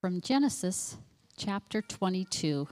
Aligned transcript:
from 0.00 0.22
Genesis 0.22 0.96
chapter 1.36 1.82
22. 1.82 2.66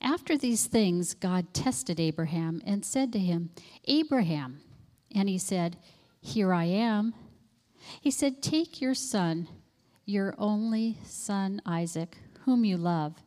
After 0.00 0.38
these 0.38 0.66
things, 0.66 1.12
God 1.12 1.52
tested 1.52 2.00
Abraham 2.00 2.62
and 2.64 2.82
said 2.82 3.12
to 3.12 3.18
him, 3.18 3.50
Abraham. 3.84 4.62
And 5.14 5.28
he 5.28 5.36
said, 5.36 5.76
Here 6.18 6.54
I 6.54 6.64
am. 6.64 7.12
He 8.00 8.10
said, 8.10 8.42
Take 8.42 8.80
your 8.80 8.94
son, 8.94 9.48
your 10.06 10.34
only 10.38 10.96
son 11.04 11.60
Isaac, 11.66 12.16
whom 12.46 12.64
you 12.64 12.78
love, 12.78 13.22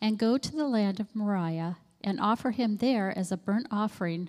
and 0.00 0.18
go 0.18 0.38
to 0.38 0.52
the 0.56 0.66
land 0.66 0.98
of 0.98 1.14
Moriah 1.14 1.76
and 2.02 2.18
offer 2.18 2.50
him 2.50 2.78
there 2.78 3.16
as 3.16 3.30
a 3.30 3.36
burnt 3.36 3.68
offering 3.70 4.28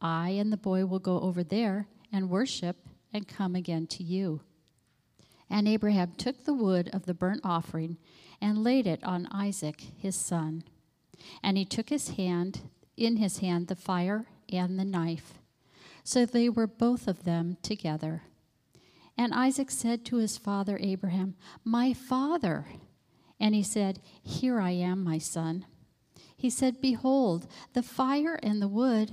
I 0.00 0.30
and 0.30 0.52
the 0.52 0.56
boy 0.56 0.86
will 0.86 0.98
go 0.98 1.20
over 1.20 1.42
there 1.42 1.88
and 2.12 2.30
worship 2.30 2.76
and 3.12 3.26
come 3.26 3.54
again 3.54 3.86
to 3.88 4.02
you. 4.02 4.40
And 5.50 5.66
Abraham 5.66 6.12
took 6.16 6.44
the 6.44 6.54
wood 6.54 6.90
of 6.92 7.06
the 7.06 7.14
burnt 7.14 7.40
offering 7.42 7.96
and 8.40 8.62
laid 8.62 8.86
it 8.86 9.02
on 9.02 9.28
Isaac 9.32 9.80
his 9.96 10.14
son. 10.14 10.64
And 11.42 11.56
he 11.56 11.64
took 11.64 11.88
his 11.88 12.10
hand 12.10 12.60
in 12.96 13.16
his 13.16 13.38
hand 13.38 13.68
the 13.68 13.76
fire 13.76 14.26
and 14.52 14.78
the 14.78 14.84
knife. 14.84 15.34
So 16.04 16.24
they 16.24 16.48
were 16.48 16.66
both 16.66 17.08
of 17.08 17.24
them 17.24 17.56
together. 17.62 18.22
And 19.16 19.34
Isaac 19.34 19.70
said 19.70 20.04
to 20.06 20.16
his 20.16 20.38
father 20.38 20.78
Abraham, 20.80 21.34
My 21.64 21.92
father. 21.92 22.66
And 23.40 23.54
he 23.54 23.62
said, 23.62 24.00
Here 24.22 24.60
I 24.60 24.70
am, 24.70 25.02
my 25.02 25.18
son. 25.18 25.66
He 26.36 26.50
said, 26.50 26.80
Behold, 26.80 27.48
the 27.72 27.82
fire 27.82 28.38
and 28.42 28.62
the 28.62 28.68
wood 28.68 29.12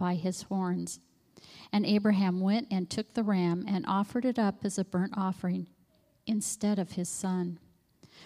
by 0.00 0.14
his 0.14 0.42
horns. 0.42 0.98
And 1.72 1.86
Abraham 1.86 2.40
went 2.40 2.66
and 2.72 2.90
took 2.90 3.14
the 3.14 3.22
ram 3.22 3.64
and 3.68 3.84
offered 3.86 4.24
it 4.24 4.38
up 4.38 4.64
as 4.64 4.78
a 4.78 4.84
burnt 4.84 5.14
offering 5.16 5.68
instead 6.26 6.80
of 6.80 6.92
his 6.92 7.08
son. 7.08 7.60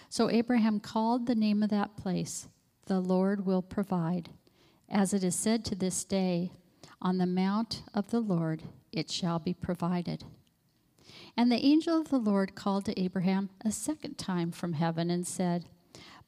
So 0.09 0.31
Abraham 0.31 0.79
called 0.79 1.27
the 1.27 1.35
name 1.35 1.61
of 1.61 1.69
that 1.69 1.95
place, 1.97 2.47
The 2.87 2.99
Lord 2.99 3.45
will 3.45 3.61
provide. 3.61 4.29
As 4.89 5.13
it 5.13 5.23
is 5.23 5.35
said 5.35 5.65
to 5.65 5.75
this 5.75 6.03
day, 6.03 6.51
On 7.01 7.17
the 7.17 7.25
mount 7.27 7.83
of 7.93 8.09
the 8.09 8.19
Lord 8.19 8.63
it 8.91 9.11
shall 9.11 9.39
be 9.39 9.53
provided. 9.53 10.23
And 11.37 11.51
the 11.51 11.63
angel 11.63 11.99
of 11.99 12.09
the 12.09 12.17
Lord 12.17 12.55
called 12.55 12.85
to 12.85 12.99
Abraham 12.99 13.49
a 13.63 13.71
second 13.71 14.17
time 14.17 14.51
from 14.51 14.73
heaven 14.73 15.09
and 15.09 15.27
said, 15.27 15.65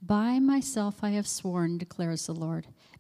By 0.02 0.40
myself 0.40 1.04
I 1.04 1.12
have 1.12 1.28
sworn, 1.28 1.78
declares 1.78 2.28
the 2.28 2.36
Lord 2.36 2.68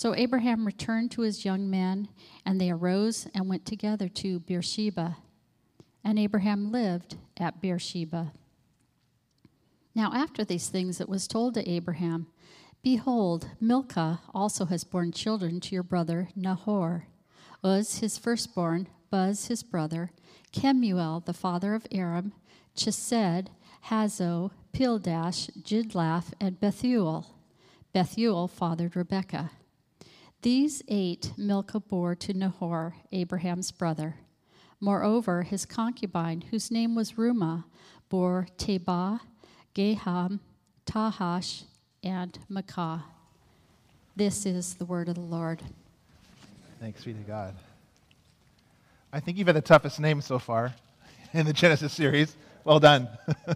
So 0.00 0.14
Abraham 0.14 0.64
returned 0.64 1.10
to 1.10 1.20
his 1.20 1.44
young 1.44 1.68
men, 1.68 2.08
and 2.46 2.58
they 2.58 2.70
arose 2.70 3.28
and 3.34 3.50
went 3.50 3.66
together 3.66 4.08
to 4.08 4.40
Beersheba. 4.40 5.18
And 6.02 6.18
Abraham 6.18 6.72
lived 6.72 7.18
at 7.36 7.60
Beersheba. 7.60 8.32
Now, 9.94 10.10
after 10.14 10.42
these 10.42 10.70
things, 10.70 11.02
it 11.02 11.08
was 11.10 11.28
told 11.28 11.52
to 11.52 11.70
Abraham, 11.70 12.28
Behold, 12.82 13.50
Milcah 13.60 14.22
also 14.32 14.64
has 14.64 14.84
borne 14.84 15.12
children 15.12 15.60
to 15.60 15.74
your 15.74 15.82
brother 15.82 16.30
Nahor. 16.34 17.06
Uz, 17.62 17.98
his 17.98 18.16
firstborn, 18.16 18.88
Buz, 19.10 19.48
his 19.48 19.62
brother, 19.62 20.12
Kemuel, 20.50 21.20
the 21.26 21.34
father 21.34 21.74
of 21.74 21.86
Aram, 21.92 22.32
Chesed, 22.74 23.48
Hazo, 23.88 24.50
Pildash, 24.72 25.50
Jidlaph, 25.62 26.32
and 26.40 26.58
Bethuel. 26.58 27.36
Bethuel 27.92 28.48
fathered 28.48 28.96
Rebekah. 28.96 29.50
These 30.42 30.82
eight 30.88 31.32
Milcah 31.36 31.80
bore 31.80 32.14
to 32.14 32.32
Nahor, 32.32 32.94
Abraham's 33.12 33.70
brother. 33.70 34.16
Moreover, 34.80 35.42
his 35.42 35.66
concubine, 35.66 36.40
whose 36.50 36.70
name 36.70 36.94
was 36.94 37.12
Reumah, 37.12 37.64
bore 38.08 38.48
Tebah, 38.56 39.20
Gaham, 39.74 40.40
Tahash, 40.86 41.64
and 42.02 42.38
Maacah. 42.50 43.02
This 44.16 44.46
is 44.46 44.76
the 44.76 44.86
word 44.86 45.10
of 45.10 45.16
the 45.16 45.20
Lord. 45.20 45.62
Thanks 46.80 47.04
be 47.04 47.12
to 47.12 47.18
God. 47.20 47.54
I 49.12 49.20
think 49.20 49.36
you've 49.36 49.46
had 49.46 49.56
the 49.56 49.60
toughest 49.60 50.00
name 50.00 50.22
so 50.22 50.38
far 50.38 50.74
in 51.34 51.44
the 51.44 51.52
Genesis 51.52 51.92
series. 51.92 52.34
Well 52.64 52.80
done. 52.80 53.10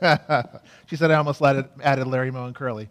she 0.86 0.94
said 0.94 1.10
I 1.10 1.14
almost 1.14 1.42
added, 1.42 1.68
added 1.82 2.06
Larry 2.06 2.30
Moe 2.30 2.46
and 2.46 2.54
Curly. 2.54 2.88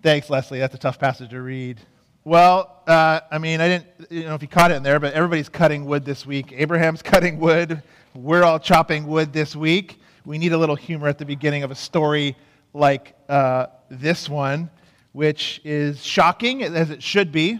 Thanks, 0.00 0.30
Leslie. 0.30 0.60
That's 0.60 0.76
a 0.76 0.78
tough 0.78 1.00
passage 1.00 1.30
to 1.30 1.42
read. 1.42 1.80
Well, 2.22 2.82
uh, 2.86 3.18
I 3.32 3.38
mean, 3.38 3.60
I 3.60 3.66
didn't 3.66 3.86
you 4.10 4.24
know 4.26 4.36
if 4.36 4.42
you 4.42 4.46
caught 4.46 4.70
it 4.70 4.74
in 4.74 4.84
there, 4.84 5.00
but 5.00 5.12
everybody's 5.12 5.48
cutting 5.48 5.86
wood 5.86 6.04
this 6.04 6.24
week. 6.24 6.52
Abraham's 6.52 7.02
cutting 7.02 7.40
wood. 7.40 7.82
We're 8.14 8.44
all 8.44 8.60
chopping 8.60 9.08
wood 9.08 9.32
this 9.32 9.56
week. 9.56 10.00
We 10.24 10.38
need 10.38 10.52
a 10.52 10.56
little 10.56 10.76
humor 10.76 11.08
at 11.08 11.18
the 11.18 11.24
beginning 11.24 11.64
of 11.64 11.72
a 11.72 11.74
story 11.74 12.36
like 12.72 13.16
uh, 13.28 13.66
this 13.90 14.28
one, 14.28 14.70
which 15.10 15.60
is 15.64 16.04
shocking 16.04 16.62
as 16.62 16.90
it 16.90 17.02
should 17.02 17.32
be, 17.32 17.58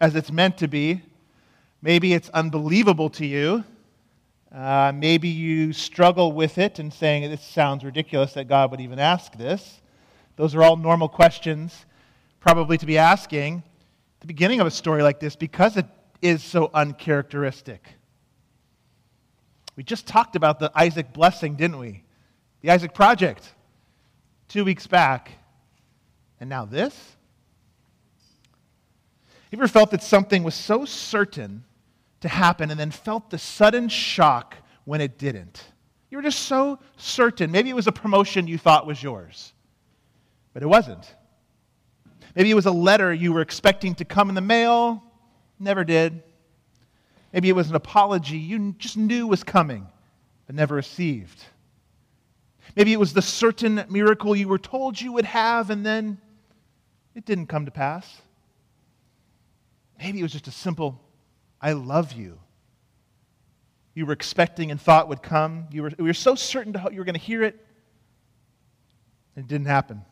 as 0.00 0.14
it's 0.14 0.30
meant 0.30 0.58
to 0.58 0.68
be. 0.68 1.02
Maybe 1.82 2.14
it's 2.14 2.28
unbelievable 2.28 3.10
to 3.10 3.26
you. 3.26 3.64
Uh, 4.54 4.92
maybe 4.94 5.28
you 5.28 5.72
struggle 5.72 6.30
with 6.30 6.58
it 6.58 6.78
and 6.78 6.92
saying, 6.92 7.28
This 7.28 7.42
sounds 7.42 7.82
ridiculous 7.82 8.34
that 8.34 8.46
God 8.46 8.70
would 8.70 8.80
even 8.80 9.00
ask 9.00 9.36
this. 9.36 9.80
Those 10.36 10.54
are 10.54 10.62
all 10.62 10.76
normal 10.76 11.08
questions, 11.08 11.86
probably 12.40 12.76
to 12.78 12.86
be 12.86 12.98
asking 12.98 13.58
at 13.58 14.20
the 14.20 14.26
beginning 14.26 14.60
of 14.60 14.66
a 14.66 14.70
story 14.70 15.02
like 15.02 15.20
this 15.20 15.36
because 15.36 15.76
it 15.76 15.86
is 16.20 16.42
so 16.42 16.70
uncharacteristic. 16.74 17.86
We 19.76 19.82
just 19.82 20.06
talked 20.06 20.36
about 20.36 20.58
the 20.58 20.70
Isaac 20.74 21.12
blessing, 21.12 21.56
didn't 21.56 21.78
we? 21.78 22.04
The 22.60 22.70
Isaac 22.70 22.94
Project, 22.94 23.52
two 24.48 24.64
weeks 24.64 24.86
back. 24.86 25.32
And 26.40 26.50
now 26.50 26.64
this? 26.64 26.94
Have 29.26 29.52
You 29.52 29.58
ever 29.58 29.68
felt 29.68 29.90
that 29.92 30.02
something 30.02 30.42
was 30.42 30.54
so 30.54 30.84
certain 30.84 31.64
to 32.20 32.28
happen 32.28 32.70
and 32.70 32.78
then 32.78 32.90
felt 32.90 33.30
the 33.30 33.38
sudden 33.38 33.88
shock 33.88 34.56
when 34.84 35.00
it 35.00 35.16
didn't? 35.16 35.64
You 36.10 36.18
were 36.18 36.22
just 36.22 36.40
so 36.40 36.78
certain. 36.96 37.50
Maybe 37.50 37.70
it 37.70 37.74
was 37.74 37.86
a 37.86 37.92
promotion 37.92 38.46
you 38.46 38.58
thought 38.58 38.86
was 38.86 39.02
yours, 39.02 39.53
but 40.54 40.62
it 40.62 40.66
wasn't. 40.66 41.14
Maybe 42.34 42.50
it 42.50 42.54
was 42.54 42.66
a 42.66 42.72
letter 42.72 43.12
you 43.12 43.32
were 43.32 43.42
expecting 43.42 43.94
to 43.96 44.04
come 44.04 44.28
in 44.28 44.34
the 44.34 44.40
mail, 44.40 45.02
never 45.58 45.84
did. 45.84 46.22
Maybe 47.32 47.48
it 47.48 47.52
was 47.52 47.68
an 47.68 47.76
apology 47.76 48.38
you 48.38 48.74
just 48.78 48.96
knew 48.96 49.26
was 49.26 49.44
coming, 49.44 49.86
but 50.46 50.54
never 50.54 50.76
received. 50.76 51.44
Maybe 52.76 52.92
it 52.92 52.98
was 52.98 53.12
the 53.12 53.22
certain 53.22 53.84
miracle 53.88 54.34
you 54.34 54.48
were 54.48 54.58
told 54.58 55.00
you 55.00 55.12
would 55.12 55.24
have, 55.24 55.70
and 55.70 55.84
then 55.84 56.18
it 57.14 57.24
didn't 57.24 57.46
come 57.48 57.66
to 57.66 57.70
pass. 57.70 58.22
Maybe 59.98 60.20
it 60.20 60.22
was 60.22 60.32
just 60.32 60.48
a 60.48 60.52
simple, 60.52 61.00
I 61.60 61.72
love 61.72 62.12
you. 62.12 62.38
You 63.94 64.06
were 64.06 64.12
expecting 64.12 64.70
and 64.72 64.80
thought 64.80 65.08
would 65.08 65.22
come. 65.22 65.68
You 65.70 65.82
were, 65.82 65.92
you 65.98 66.04
were 66.04 66.14
so 66.14 66.34
certain 66.34 66.74
you 66.90 66.98
were 66.98 67.04
going 67.04 67.14
to 67.14 67.20
hear 67.20 67.44
it, 67.44 67.64
and 69.36 69.44
it 69.44 69.48
didn't 69.48 69.66
happen. 69.66 70.02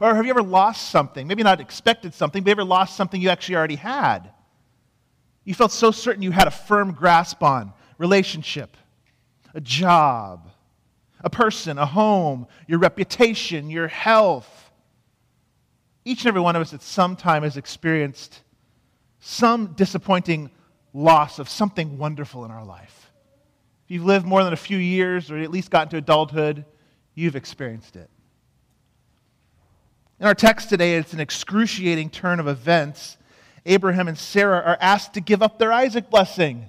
Or 0.00 0.14
have 0.14 0.24
you 0.24 0.30
ever 0.30 0.42
lost 0.42 0.90
something? 0.90 1.26
Maybe 1.26 1.42
not 1.42 1.60
expected 1.60 2.14
something, 2.14 2.42
but 2.42 2.50
ever 2.50 2.64
lost 2.64 2.96
something 2.96 3.20
you 3.20 3.28
actually 3.28 3.56
already 3.56 3.76
had? 3.76 4.30
You 5.44 5.54
felt 5.54 5.72
so 5.72 5.90
certain 5.90 6.22
you 6.22 6.30
had 6.30 6.46
a 6.46 6.50
firm 6.50 6.92
grasp 6.92 7.42
on 7.42 7.72
relationship, 7.98 8.76
a 9.54 9.60
job, 9.60 10.50
a 11.22 11.30
person, 11.30 11.76
a 11.76 11.86
home, 11.86 12.46
your 12.66 12.78
reputation, 12.78 13.68
your 13.68 13.88
health. 13.88 14.70
Each 16.04 16.22
and 16.22 16.28
every 16.28 16.40
one 16.40 16.56
of 16.56 16.62
us 16.62 16.72
at 16.72 16.82
some 16.82 17.14
time 17.14 17.42
has 17.42 17.56
experienced 17.56 18.40
some 19.20 19.74
disappointing 19.74 20.50
loss 20.94 21.38
of 21.38 21.48
something 21.48 21.98
wonderful 21.98 22.44
in 22.44 22.50
our 22.50 22.64
life. 22.64 23.12
If 23.84 23.90
you've 23.90 24.04
lived 24.04 24.24
more 24.24 24.42
than 24.44 24.52
a 24.52 24.56
few 24.56 24.78
years 24.78 25.30
or 25.30 25.38
at 25.38 25.50
least 25.50 25.70
gotten 25.70 25.90
to 25.90 25.96
adulthood, 25.98 26.64
you've 27.14 27.36
experienced 27.36 27.96
it. 27.96 28.08
In 30.20 30.26
our 30.26 30.34
text 30.34 30.68
today, 30.68 30.96
it's 30.96 31.14
an 31.14 31.20
excruciating 31.20 32.10
turn 32.10 32.40
of 32.40 32.46
events. 32.46 33.16
Abraham 33.64 34.06
and 34.06 34.18
Sarah 34.18 34.60
are 34.60 34.76
asked 34.78 35.14
to 35.14 35.20
give 35.22 35.42
up 35.42 35.58
their 35.58 35.72
Isaac 35.72 36.10
blessing. 36.10 36.66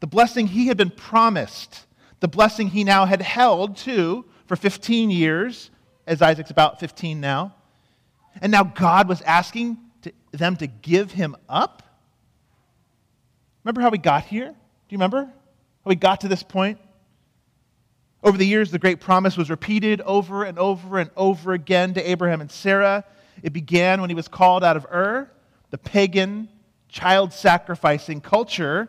The 0.00 0.06
blessing 0.06 0.46
he 0.46 0.66
had 0.66 0.76
been 0.76 0.90
promised, 0.90 1.86
the 2.20 2.28
blessing 2.28 2.68
he 2.68 2.84
now 2.84 3.06
had 3.06 3.22
held 3.22 3.78
to 3.78 4.26
for 4.44 4.56
15 4.56 5.10
years, 5.10 5.70
as 6.06 6.20
Isaac's 6.20 6.50
about 6.50 6.80
15 6.80 7.18
now. 7.18 7.54
And 8.42 8.52
now 8.52 8.64
God 8.64 9.08
was 9.08 9.22
asking 9.22 9.78
to, 10.02 10.12
them 10.32 10.54
to 10.56 10.66
give 10.66 11.12
him 11.12 11.34
up? 11.48 11.82
Remember 13.64 13.80
how 13.80 13.88
we 13.88 13.98
got 13.98 14.24
here? 14.24 14.48
Do 14.48 14.54
you 14.90 14.98
remember 14.98 15.24
how 15.24 15.86
we 15.86 15.96
got 15.96 16.20
to 16.20 16.28
this 16.28 16.42
point? 16.42 16.78
Over 18.22 18.36
the 18.36 18.46
years, 18.46 18.70
the 18.70 18.78
great 18.78 19.00
promise 19.00 19.36
was 19.36 19.48
repeated 19.48 20.00
over 20.00 20.44
and 20.44 20.58
over 20.58 20.98
and 20.98 21.10
over 21.16 21.52
again 21.52 21.94
to 21.94 22.10
Abraham 22.10 22.40
and 22.40 22.50
Sarah. 22.50 23.04
It 23.42 23.52
began 23.52 24.00
when 24.00 24.10
he 24.10 24.16
was 24.16 24.26
called 24.26 24.64
out 24.64 24.76
of 24.76 24.86
Ur, 24.86 25.30
the 25.70 25.78
pagan, 25.78 26.48
child 26.88 27.32
sacrificing 27.32 28.20
culture, 28.20 28.88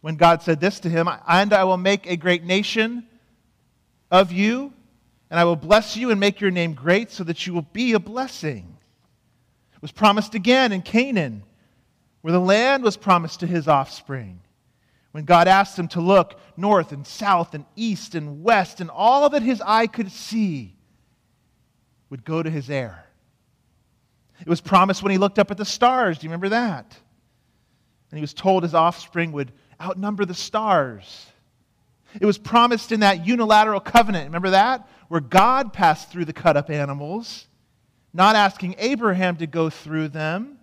when 0.00 0.16
God 0.16 0.42
said 0.42 0.60
this 0.60 0.80
to 0.80 0.88
him 0.88 1.08
And 1.26 1.52
I 1.52 1.64
will 1.64 1.76
make 1.76 2.06
a 2.06 2.16
great 2.16 2.44
nation 2.44 3.06
of 4.10 4.32
you, 4.32 4.72
and 5.30 5.40
I 5.40 5.44
will 5.44 5.56
bless 5.56 5.96
you 5.96 6.10
and 6.10 6.20
make 6.20 6.40
your 6.40 6.50
name 6.50 6.74
great 6.74 7.10
so 7.10 7.24
that 7.24 7.46
you 7.46 7.54
will 7.54 7.62
be 7.72 7.94
a 7.94 7.98
blessing. 7.98 8.76
It 9.74 9.82
was 9.82 9.92
promised 9.92 10.34
again 10.34 10.72
in 10.72 10.82
Canaan, 10.82 11.42
where 12.20 12.32
the 12.32 12.40
land 12.40 12.82
was 12.82 12.96
promised 12.96 13.40
to 13.40 13.46
his 13.46 13.66
offspring. 13.66 14.40
When 15.12 15.24
God 15.24 15.48
asked 15.48 15.78
him 15.78 15.88
to 15.88 16.00
look 16.00 16.38
north 16.56 16.92
and 16.92 17.06
south 17.06 17.54
and 17.54 17.64
east 17.76 18.14
and 18.14 18.42
west, 18.42 18.80
and 18.80 18.90
all 18.90 19.30
that 19.30 19.42
his 19.42 19.62
eye 19.64 19.86
could 19.86 20.12
see 20.12 20.74
would 22.10 22.24
go 22.24 22.42
to 22.42 22.50
his 22.50 22.70
heir. 22.70 23.04
It 24.40 24.48
was 24.48 24.60
promised 24.60 25.02
when 25.02 25.12
he 25.12 25.18
looked 25.18 25.38
up 25.38 25.50
at 25.50 25.56
the 25.56 25.64
stars. 25.64 26.18
Do 26.18 26.26
you 26.26 26.30
remember 26.30 26.50
that? 26.50 26.96
And 28.10 28.18
he 28.18 28.22
was 28.22 28.34
told 28.34 28.62
his 28.62 28.74
offspring 28.74 29.32
would 29.32 29.52
outnumber 29.80 30.24
the 30.24 30.34
stars. 30.34 31.26
It 32.20 32.24
was 32.24 32.38
promised 32.38 32.92
in 32.92 33.00
that 33.00 33.26
unilateral 33.26 33.80
covenant. 33.80 34.26
Remember 34.26 34.50
that? 34.50 34.88
Where 35.08 35.20
God 35.20 35.72
passed 35.72 36.10
through 36.10 36.24
the 36.24 36.32
cut 36.32 36.56
up 36.56 36.70
animals, 36.70 37.46
not 38.12 38.36
asking 38.36 38.76
Abraham 38.78 39.36
to 39.36 39.46
go 39.46 39.68
through 39.68 40.08
them, 40.08 40.58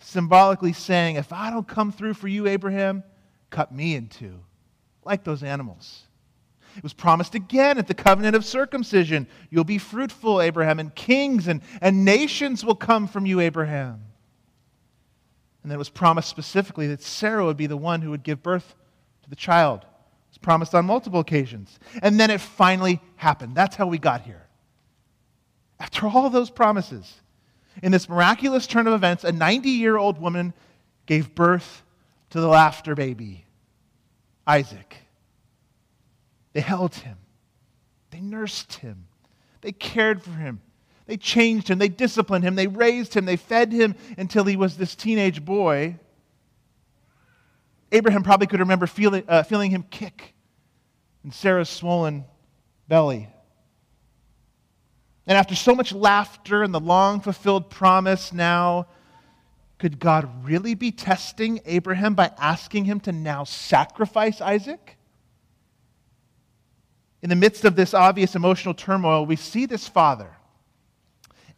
symbolically 0.00 0.72
saying, 0.72 1.16
If 1.16 1.32
I 1.32 1.50
don't 1.50 1.66
come 1.66 1.90
through 1.92 2.14
for 2.14 2.28
you, 2.28 2.46
Abraham, 2.46 3.02
cut 3.50 3.72
me 3.72 3.94
in 3.94 4.08
two, 4.08 4.40
like 5.04 5.24
those 5.24 5.42
animals. 5.42 6.02
It 6.76 6.82
was 6.82 6.92
promised 6.92 7.34
again 7.34 7.78
at 7.78 7.88
the 7.88 7.94
covenant 7.94 8.36
of 8.36 8.44
circumcision. 8.44 9.26
You'll 9.50 9.64
be 9.64 9.78
fruitful, 9.78 10.40
Abraham, 10.40 10.78
and 10.78 10.94
kings 10.94 11.48
and, 11.48 11.62
and 11.80 12.04
nations 12.04 12.64
will 12.64 12.74
come 12.74 13.08
from 13.08 13.26
you, 13.26 13.40
Abraham. 13.40 14.04
And 15.62 15.70
then 15.70 15.76
it 15.76 15.78
was 15.78 15.88
promised 15.88 16.28
specifically 16.28 16.86
that 16.88 17.02
Sarah 17.02 17.44
would 17.44 17.56
be 17.56 17.66
the 17.66 17.76
one 17.76 18.00
who 18.00 18.10
would 18.10 18.22
give 18.22 18.42
birth 18.42 18.74
to 19.24 19.30
the 19.30 19.36
child. 19.36 19.80
It 19.80 20.30
was 20.30 20.38
promised 20.38 20.74
on 20.74 20.86
multiple 20.86 21.20
occasions. 21.20 21.78
And 22.00 22.18
then 22.20 22.30
it 22.30 22.40
finally 22.40 23.00
happened. 23.16 23.54
That's 23.54 23.74
how 23.74 23.86
we 23.86 23.98
got 23.98 24.22
here. 24.22 24.46
After 25.80 26.06
all 26.06 26.30
those 26.30 26.50
promises, 26.50 27.20
in 27.82 27.92
this 27.92 28.08
miraculous 28.08 28.66
turn 28.66 28.86
of 28.86 28.94
events, 28.94 29.24
a 29.24 29.32
90 29.32 29.70
year 29.70 29.96
old 29.96 30.20
woman 30.20 30.52
gave 31.06 31.34
birth 31.34 31.82
to 32.30 32.40
the 32.40 32.48
laughter 32.48 32.94
baby, 32.94 33.44
Isaac. 34.46 34.96
They 36.52 36.60
held 36.60 36.94
him, 36.94 37.16
they 38.10 38.20
nursed 38.20 38.74
him, 38.74 39.06
they 39.60 39.72
cared 39.72 40.22
for 40.22 40.30
him, 40.30 40.60
they 41.06 41.16
changed 41.16 41.68
him, 41.68 41.78
they 41.78 41.88
disciplined 41.88 42.44
him, 42.44 42.54
they 42.54 42.66
raised 42.66 43.14
him, 43.14 43.24
they 43.24 43.36
fed 43.36 43.72
him 43.72 43.94
until 44.16 44.44
he 44.44 44.56
was 44.56 44.76
this 44.76 44.94
teenage 44.94 45.44
boy. 45.44 45.98
Abraham 47.92 48.22
probably 48.22 48.46
could 48.46 48.60
remember 48.60 48.86
feeling, 48.86 49.24
uh, 49.28 49.42
feeling 49.42 49.70
him 49.70 49.82
kick 49.82 50.34
in 51.24 51.30
Sarah's 51.30 51.70
swollen 51.70 52.24
belly. 52.88 53.28
And 55.26 55.36
after 55.36 55.54
so 55.54 55.74
much 55.74 55.92
laughter 55.92 56.62
and 56.62 56.74
the 56.74 56.80
long 56.80 57.20
fulfilled 57.20 57.70
promise, 57.70 58.32
now 58.32 58.86
could 59.78 60.00
God 60.00 60.44
really 60.44 60.74
be 60.74 60.90
testing 60.90 61.60
Abraham 61.64 62.14
by 62.14 62.32
asking 62.38 62.84
him 62.84 63.00
to 63.00 63.12
now 63.12 63.44
sacrifice 63.44 64.40
Isaac? 64.40 64.96
In 67.22 67.30
the 67.30 67.36
midst 67.36 67.64
of 67.64 67.76
this 67.76 67.94
obvious 67.94 68.34
emotional 68.34 68.74
turmoil, 68.74 69.26
we 69.26 69.36
see 69.36 69.66
this 69.66 69.88
father 69.88 70.30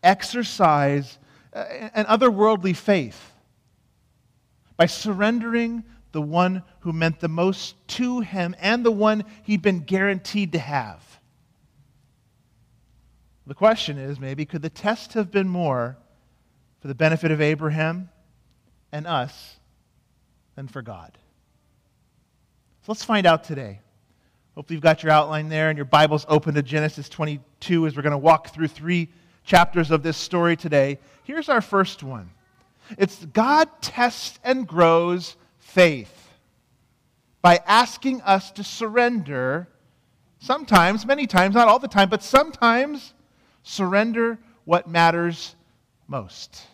exercise 0.02 1.18
uh, 1.52 1.64
an 1.94 2.06
otherworldly 2.06 2.74
faith 2.74 3.32
by 4.76 4.86
surrendering 4.86 5.84
the 6.12 6.22
one 6.22 6.62
who 6.80 6.92
meant 6.92 7.20
the 7.20 7.28
most 7.28 7.76
to 7.86 8.20
him 8.20 8.54
and 8.60 8.84
the 8.84 8.90
one 8.90 9.24
he'd 9.42 9.62
been 9.62 9.80
guaranteed 9.80 10.52
to 10.52 10.58
have. 10.58 11.02
The 13.46 13.54
question 13.54 13.98
is 13.98 14.18
maybe, 14.18 14.44
could 14.44 14.62
the 14.62 14.70
test 14.70 15.14
have 15.14 15.30
been 15.30 15.48
more 15.48 15.98
for 16.80 16.88
the 16.88 16.94
benefit 16.94 17.30
of 17.30 17.40
Abraham 17.40 18.08
and 18.92 19.06
us 19.06 19.56
than 20.56 20.68
for 20.68 20.82
God? 20.82 21.16
So 22.82 22.92
let's 22.92 23.04
find 23.04 23.26
out 23.26 23.44
today. 23.44 23.80
Hopefully, 24.54 24.76
you've 24.76 24.82
got 24.82 25.02
your 25.02 25.12
outline 25.12 25.49
there 25.49 25.68
and 25.68 25.76
your 25.76 25.84
Bible's 25.84 26.26
open 26.28 26.54
to 26.54 26.62
Genesis 26.62 27.08
22 27.08 27.87
as 27.87 27.94
we're 27.94 28.02
going 28.02 28.10
to 28.12 28.18
walk 28.18 28.52
through 28.52 28.68
three 28.68 29.08
chapters 29.44 29.90
of 29.90 30.02
this 30.02 30.16
story 30.16 30.56
today. 30.56 30.99
Here's 31.25 31.49
our 31.49 31.60
first 31.60 32.02
one 32.02 32.30
it's 32.99 33.25
God 33.26 33.68
tests 33.80 34.38
and 34.42 34.66
grows 34.66 35.37
faith 35.58 36.28
by 37.42 37.60
asking 37.66 38.20
us 38.22 38.50
to 38.52 38.64
surrender, 38.64 39.68
sometimes, 40.40 41.06
many 41.06 41.26
times, 41.26 41.54
not 41.54 41.68
all 41.68 41.78
the 41.78 41.88
time, 41.88 42.08
but 42.08 42.22
sometimes 42.22 43.14
surrender 43.62 44.38
what 44.64 44.88
matters 44.88 45.54
most. 46.11 46.67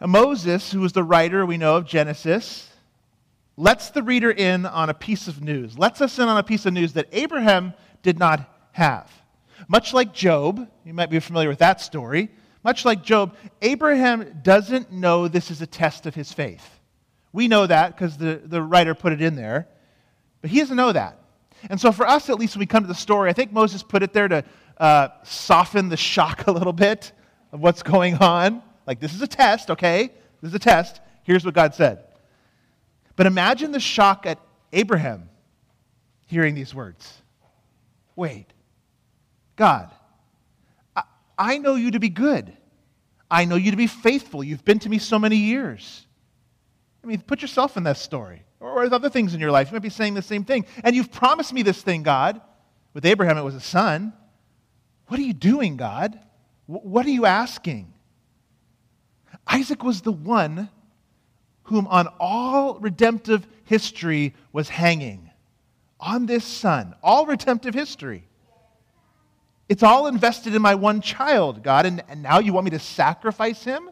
Now, 0.00 0.06
Moses, 0.06 0.72
who 0.72 0.84
is 0.84 0.92
the 0.92 1.02
writer 1.02 1.44
we 1.44 1.58
know 1.58 1.76
of 1.76 1.86
Genesis, 1.86 2.70
lets 3.56 3.90
the 3.90 4.02
reader 4.02 4.30
in 4.30 4.64
on 4.64 4.90
a 4.90 4.94
piece 4.94 5.28
of 5.28 5.42
news, 5.42 5.76
lets 5.76 6.00
us 6.00 6.18
in 6.18 6.28
on 6.28 6.38
a 6.38 6.42
piece 6.42 6.66
of 6.66 6.72
news 6.72 6.92
that 6.94 7.08
Abraham 7.12 7.74
did 8.02 8.18
not 8.18 8.48
have. 8.72 9.10
Much 9.68 9.92
like 9.92 10.12
Job, 10.12 10.68
you 10.84 10.94
might 10.94 11.10
be 11.10 11.18
familiar 11.20 11.48
with 11.48 11.58
that 11.58 11.80
story. 11.80 12.28
Much 12.62 12.84
like 12.84 13.02
Job, 13.02 13.36
Abraham 13.62 14.40
doesn't 14.42 14.92
know 14.92 15.28
this 15.28 15.50
is 15.50 15.62
a 15.62 15.66
test 15.66 16.06
of 16.06 16.14
his 16.14 16.32
faith. 16.32 16.80
We 17.32 17.48
know 17.48 17.66
that 17.66 17.94
because 17.96 18.16
the, 18.16 18.40
the 18.44 18.62
writer 18.62 18.94
put 18.94 19.12
it 19.12 19.20
in 19.20 19.34
there. 19.34 19.68
But 20.40 20.50
he 20.50 20.60
doesn't 20.60 20.76
know 20.76 20.92
that. 20.92 21.18
And 21.70 21.80
so, 21.80 21.92
for 21.92 22.06
us, 22.06 22.28
at 22.28 22.38
least, 22.38 22.54
when 22.54 22.60
we 22.60 22.66
come 22.66 22.84
to 22.84 22.88
the 22.88 22.94
story, 22.94 23.30
I 23.30 23.32
think 23.32 23.52
Moses 23.52 23.82
put 23.82 24.02
it 24.02 24.12
there 24.12 24.28
to 24.28 24.44
uh, 24.78 25.08
soften 25.22 25.88
the 25.88 25.96
shock 25.96 26.46
a 26.46 26.52
little 26.52 26.72
bit 26.72 27.12
of 27.52 27.60
what's 27.60 27.82
going 27.82 28.16
on. 28.16 28.62
Like, 28.86 29.00
this 29.00 29.14
is 29.14 29.22
a 29.22 29.26
test, 29.26 29.70
okay? 29.70 30.10
This 30.40 30.50
is 30.50 30.54
a 30.54 30.58
test. 30.58 31.00
Here's 31.22 31.44
what 31.44 31.54
God 31.54 31.74
said. 31.74 32.04
But 33.16 33.26
imagine 33.26 33.72
the 33.72 33.80
shock 33.80 34.26
at 34.26 34.38
Abraham 34.72 35.28
hearing 36.26 36.54
these 36.54 36.74
words. 36.74 37.22
Wait, 38.16 38.46
God, 39.56 39.90
I, 40.96 41.02
I 41.38 41.58
know 41.58 41.76
you 41.76 41.92
to 41.92 42.00
be 42.00 42.08
good. 42.08 42.52
I 43.30 43.44
know 43.44 43.56
you 43.56 43.70
to 43.70 43.76
be 43.76 43.86
faithful. 43.86 44.44
You've 44.44 44.64
been 44.64 44.78
to 44.80 44.88
me 44.88 44.98
so 44.98 45.18
many 45.18 45.36
years. 45.36 46.06
I 47.02 47.06
mean, 47.06 47.20
put 47.20 47.42
yourself 47.42 47.76
in 47.76 47.84
that 47.84 47.96
story. 47.96 48.42
Or, 48.60 48.82
or 48.82 48.94
other 48.94 49.10
things 49.10 49.34
in 49.34 49.40
your 49.40 49.50
life. 49.50 49.70
You 49.70 49.74
might 49.74 49.82
be 49.82 49.90
saying 49.90 50.14
the 50.14 50.22
same 50.22 50.44
thing. 50.44 50.66
And 50.82 50.94
you've 50.96 51.12
promised 51.12 51.52
me 51.52 51.62
this 51.62 51.82
thing, 51.82 52.02
God. 52.02 52.40
With 52.94 53.04
Abraham, 53.04 53.36
it 53.36 53.42
was 53.42 53.54
a 53.54 53.60
son. 53.60 54.12
What 55.06 55.20
are 55.20 55.22
you 55.22 55.32
doing, 55.32 55.76
God? 55.76 56.18
What 56.66 57.04
are 57.06 57.10
you 57.10 57.26
asking? 57.26 57.92
Isaac 59.46 59.82
was 59.82 60.00
the 60.00 60.12
one 60.12 60.70
whom 61.64 61.86
on 61.88 62.08
all 62.18 62.78
redemptive 62.78 63.46
history 63.64 64.34
was 64.52 64.68
hanging. 64.68 65.30
On 66.00 66.26
this 66.26 66.44
son. 66.44 66.94
All 67.02 67.26
redemptive 67.26 67.74
history. 67.74 68.26
It's 69.68 69.82
all 69.82 70.06
invested 70.06 70.54
in 70.54 70.62
my 70.62 70.74
one 70.74 71.00
child, 71.00 71.62
God, 71.62 71.86
and, 71.86 72.02
and 72.08 72.22
now 72.22 72.38
you 72.38 72.52
want 72.52 72.64
me 72.64 72.70
to 72.72 72.78
sacrifice 72.78 73.64
him? 73.64 73.90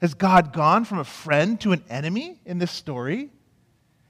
Has 0.00 0.14
God 0.14 0.52
gone 0.52 0.84
from 0.84 0.98
a 0.98 1.04
friend 1.04 1.60
to 1.60 1.72
an 1.72 1.84
enemy 1.88 2.40
in 2.44 2.58
this 2.58 2.72
story? 2.72 3.30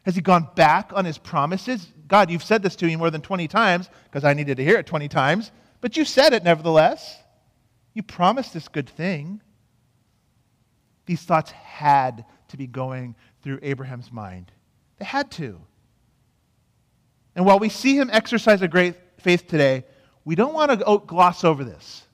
Has 0.02 0.14
he 0.14 0.22
gone 0.22 0.48
back 0.54 0.90
on 0.94 1.04
his 1.04 1.18
promises? 1.18 1.86
God, 2.06 2.30
you've 2.30 2.44
said 2.44 2.62
this 2.62 2.76
to 2.76 2.86
me 2.86 2.96
more 2.96 3.10
than 3.10 3.22
20 3.22 3.48
times 3.48 3.88
because 4.04 4.24
I 4.24 4.34
needed 4.34 4.56
to 4.58 4.64
hear 4.64 4.78
it 4.78 4.86
20 4.86 5.08
times, 5.08 5.52
but 5.80 5.96
you 5.96 6.04
said 6.04 6.32
it 6.32 6.44
nevertheless. 6.44 7.18
You 7.94 8.02
promised 8.02 8.52
this 8.52 8.68
good 8.68 8.88
thing. 8.88 9.40
These 11.06 11.22
thoughts 11.22 11.50
had 11.52 12.24
to 12.48 12.56
be 12.56 12.66
going 12.66 13.14
through 13.42 13.60
Abraham's 13.62 14.10
mind. 14.12 14.50
They 14.98 15.04
had 15.04 15.30
to. 15.32 15.60
And 17.34 17.44
while 17.44 17.58
we 17.58 17.68
see 17.68 17.96
him 17.96 18.10
exercise 18.12 18.62
a 18.62 18.68
great 18.68 18.94
faith 19.18 19.46
today, 19.46 19.84
we 20.24 20.34
don't 20.34 20.54
want 20.54 20.70
to 20.70 20.84
oh, 20.84 20.98
gloss 20.98 21.44
over 21.44 21.64
this. 21.64 22.06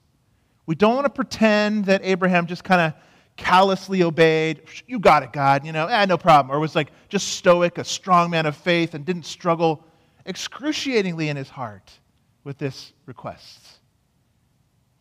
We 0.65 0.75
don't 0.75 0.95
want 0.95 1.05
to 1.05 1.11
pretend 1.11 1.85
that 1.85 2.01
Abraham 2.03 2.47
just 2.47 2.63
kind 2.63 2.81
of 2.81 2.93
callously 3.41 4.03
obeyed. 4.03 4.61
You 4.87 4.99
got 4.99 5.23
it, 5.23 5.33
God, 5.33 5.65
you 5.65 5.71
know, 5.71 5.87
eh, 5.87 6.05
no 6.05 6.17
problem. 6.17 6.55
Or 6.55 6.59
was 6.59 6.75
like 6.75 6.91
just 7.09 7.29
stoic, 7.29 7.77
a 7.77 7.83
strong 7.83 8.29
man 8.29 8.45
of 8.45 8.55
faith, 8.55 8.93
and 8.93 9.05
didn't 9.05 9.25
struggle 9.25 9.83
excruciatingly 10.25 11.29
in 11.29 11.37
his 11.37 11.49
heart 11.49 11.91
with 12.43 12.57
this 12.57 12.93
request. 13.05 13.59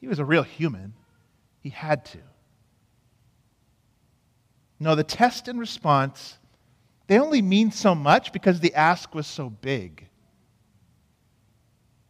He 0.00 0.08
was 0.08 0.18
a 0.18 0.24
real 0.24 0.42
human. 0.42 0.94
He 1.60 1.68
had 1.68 2.04
to. 2.06 2.18
No, 4.78 4.94
the 4.94 5.04
test 5.04 5.46
and 5.46 5.60
response, 5.60 6.38
they 7.06 7.18
only 7.18 7.42
mean 7.42 7.70
so 7.70 7.94
much 7.94 8.32
because 8.32 8.60
the 8.60 8.74
ask 8.74 9.14
was 9.14 9.26
so 9.26 9.50
big. 9.50 10.06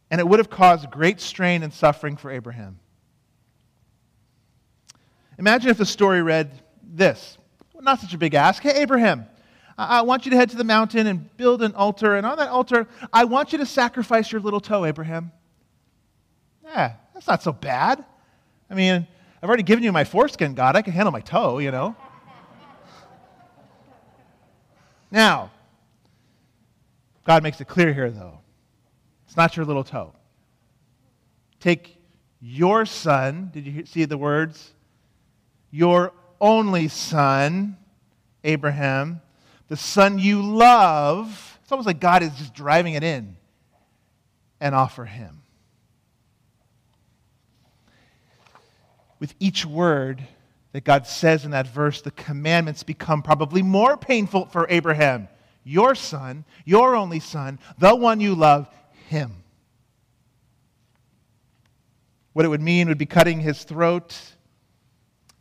And 0.09 0.21
it 0.21 0.27
would 0.27 0.39
have 0.39 0.49
caused 0.49 0.89
great 0.89 1.19
strain 1.19 1.63
and 1.63 1.73
suffering 1.73 2.15
for 2.15 2.31
Abraham. 2.31 2.79
Imagine 5.41 5.71
if 5.71 5.79
the 5.79 5.87
story 5.87 6.21
read 6.21 6.51
this 6.83 7.39
not 7.81 7.99
such 7.99 8.13
a 8.13 8.17
big 8.19 8.35
ask. 8.35 8.61
Hey, 8.61 8.83
Abraham, 8.83 9.25
I 9.75 10.03
want 10.03 10.25
you 10.25 10.29
to 10.29 10.37
head 10.37 10.51
to 10.51 10.55
the 10.55 10.63
mountain 10.63 11.07
and 11.07 11.35
build 11.35 11.63
an 11.63 11.73
altar. 11.73 12.15
And 12.15 12.27
on 12.27 12.37
that 12.37 12.49
altar, 12.49 12.87
I 13.11 13.23
want 13.23 13.51
you 13.51 13.57
to 13.57 13.65
sacrifice 13.65 14.31
your 14.31 14.39
little 14.39 14.59
toe, 14.59 14.85
Abraham. 14.85 15.31
Yeah, 16.63 16.93
that's 17.15 17.25
not 17.25 17.41
so 17.41 17.51
bad. 17.51 18.05
I 18.69 18.75
mean, 18.75 19.07
I've 19.41 19.49
already 19.49 19.63
given 19.63 19.83
you 19.83 19.91
my 19.91 20.03
foreskin, 20.03 20.53
God. 20.53 20.75
I 20.75 20.83
can 20.83 20.93
handle 20.93 21.11
my 21.11 21.21
toe, 21.21 21.57
you 21.57 21.71
know. 21.71 21.95
Now, 25.09 25.49
God 27.25 27.41
makes 27.41 27.59
it 27.59 27.67
clear 27.67 27.91
here, 27.93 28.11
though. 28.11 28.41
It's 29.25 29.35
not 29.35 29.57
your 29.57 29.65
little 29.65 29.83
toe. 29.83 30.13
Take 31.59 31.97
your 32.39 32.85
son. 32.85 33.49
Did 33.51 33.65
you 33.65 33.87
see 33.87 34.05
the 34.05 34.19
words? 34.19 34.71
Your 35.71 36.13
only 36.39 36.89
son, 36.89 37.77
Abraham, 38.43 39.21
the 39.69 39.77
son 39.77 40.19
you 40.19 40.41
love. 40.41 41.57
It's 41.63 41.71
almost 41.71 41.87
like 41.87 41.99
God 41.99 42.23
is 42.23 42.33
just 42.35 42.53
driving 42.53 42.93
it 42.93 43.03
in 43.03 43.37
and 44.59 44.75
offer 44.75 45.05
him. 45.05 45.41
With 49.19 49.33
each 49.39 49.65
word, 49.65 50.27
that 50.73 50.83
God 50.83 51.05
says 51.05 51.45
in 51.45 51.51
that 51.51 51.67
verse, 51.67 52.01
the 52.01 52.11
commandments 52.11 52.83
become 52.83 53.21
probably 53.21 53.61
more 53.61 53.97
painful 53.97 54.45
for 54.47 54.65
Abraham. 54.69 55.27
Your 55.63 55.95
son, 55.95 56.45
your 56.65 56.95
only 56.95 57.19
son, 57.19 57.59
the 57.77 57.95
one 57.95 58.19
you 58.19 58.35
love, 58.35 58.67
him. 59.07 59.43
What 62.33 62.45
it 62.45 62.47
would 62.47 62.61
mean 62.61 62.87
would 62.87 62.97
be 62.97 63.05
cutting 63.05 63.41
his 63.41 63.63
throat 63.63 64.17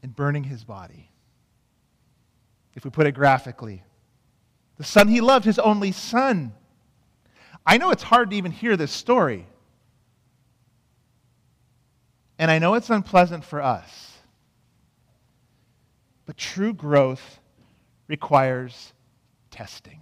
and 0.02 0.14
burning 0.14 0.44
his 0.44 0.64
body. 0.64 1.10
If 2.74 2.84
we 2.84 2.90
put 2.90 3.06
it 3.06 3.12
graphically, 3.12 3.82
the 4.76 4.84
son 4.84 5.08
he 5.08 5.20
loved, 5.20 5.44
his 5.44 5.58
only 5.58 5.92
son. 5.92 6.54
I 7.66 7.76
know 7.76 7.90
it's 7.90 8.02
hard 8.02 8.30
to 8.30 8.36
even 8.36 8.52
hear 8.52 8.76
this 8.76 8.92
story. 8.92 9.46
And 12.38 12.50
I 12.50 12.58
know 12.58 12.74
it's 12.74 12.88
unpleasant 12.88 13.44
for 13.44 13.60
us. 13.60 14.16
But 16.24 16.38
true 16.38 16.72
growth 16.72 17.40
requires 18.08 18.94
testing. 19.50 20.00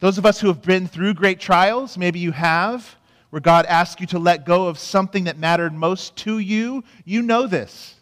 Those 0.00 0.18
of 0.18 0.26
us 0.26 0.40
who 0.40 0.48
have 0.48 0.60
been 0.62 0.86
through 0.86 1.14
great 1.14 1.40
trials, 1.40 1.96
maybe 1.96 2.18
you 2.18 2.32
have, 2.32 2.97
where 3.30 3.40
God 3.40 3.66
asked 3.66 4.00
you 4.00 4.06
to 4.08 4.18
let 4.18 4.46
go 4.46 4.68
of 4.68 4.78
something 4.78 5.24
that 5.24 5.38
mattered 5.38 5.72
most 5.72 6.16
to 6.16 6.38
you, 6.38 6.84
you 7.04 7.22
know 7.22 7.46
this. 7.46 7.94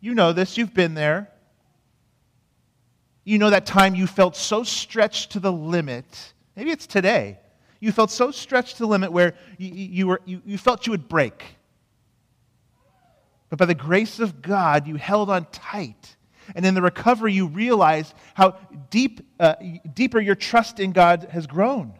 You 0.00 0.14
know 0.14 0.32
this. 0.32 0.56
You've 0.56 0.74
been 0.74 0.94
there. 0.94 1.30
You 3.24 3.38
know 3.38 3.50
that 3.50 3.66
time 3.66 3.94
you 3.94 4.06
felt 4.06 4.36
so 4.36 4.62
stretched 4.64 5.32
to 5.32 5.40
the 5.40 5.52
limit. 5.52 6.34
Maybe 6.56 6.70
it's 6.70 6.86
today. 6.86 7.38
You 7.80 7.92
felt 7.92 8.10
so 8.10 8.30
stretched 8.30 8.76
to 8.76 8.82
the 8.82 8.86
limit 8.86 9.12
where 9.12 9.34
you, 9.58 9.70
you, 9.70 10.06
were, 10.06 10.20
you, 10.24 10.40
you 10.44 10.58
felt 10.58 10.86
you 10.86 10.90
would 10.92 11.08
break. 11.08 11.44
But 13.50 13.58
by 13.58 13.66
the 13.66 13.74
grace 13.74 14.20
of 14.20 14.42
God, 14.42 14.86
you 14.86 14.96
held 14.96 15.30
on 15.30 15.46
tight. 15.52 16.16
And 16.54 16.64
in 16.66 16.74
the 16.74 16.82
recovery, 16.82 17.32
you 17.32 17.46
realize 17.46 18.12
how 18.34 18.56
deep, 18.90 19.20
uh, 19.40 19.54
deeper 19.92 20.20
your 20.20 20.34
trust 20.34 20.80
in 20.80 20.92
God 20.92 21.28
has 21.30 21.46
grown, 21.46 21.94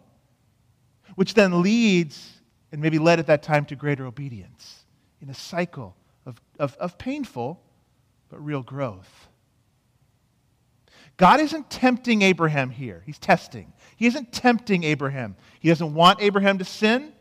which 1.14 1.34
then 1.34 1.62
leads, 1.62 2.30
and 2.74 2.82
maybe 2.82 2.98
led 2.98 3.20
at 3.20 3.28
that 3.28 3.44
time, 3.44 3.64
to 3.66 3.76
greater 3.76 4.04
obedience 4.04 4.84
in 5.22 5.30
a 5.30 5.34
cycle 5.34 5.94
of, 6.26 6.40
of, 6.58 6.76
of 6.78 6.98
painful 6.98 7.62
but 8.28 8.44
real 8.44 8.62
growth. 8.62 9.28
God 11.16 11.38
isn't 11.38 11.70
tempting 11.70 12.22
Abraham 12.22 12.70
here, 12.70 13.04
He's 13.06 13.20
testing. 13.20 13.72
He 13.96 14.06
isn't 14.06 14.32
tempting 14.32 14.82
Abraham. 14.82 15.36
He 15.60 15.68
doesn't 15.68 15.94
want 15.94 16.20
Abraham 16.20 16.58
to 16.58 16.64
sin, 16.64 17.12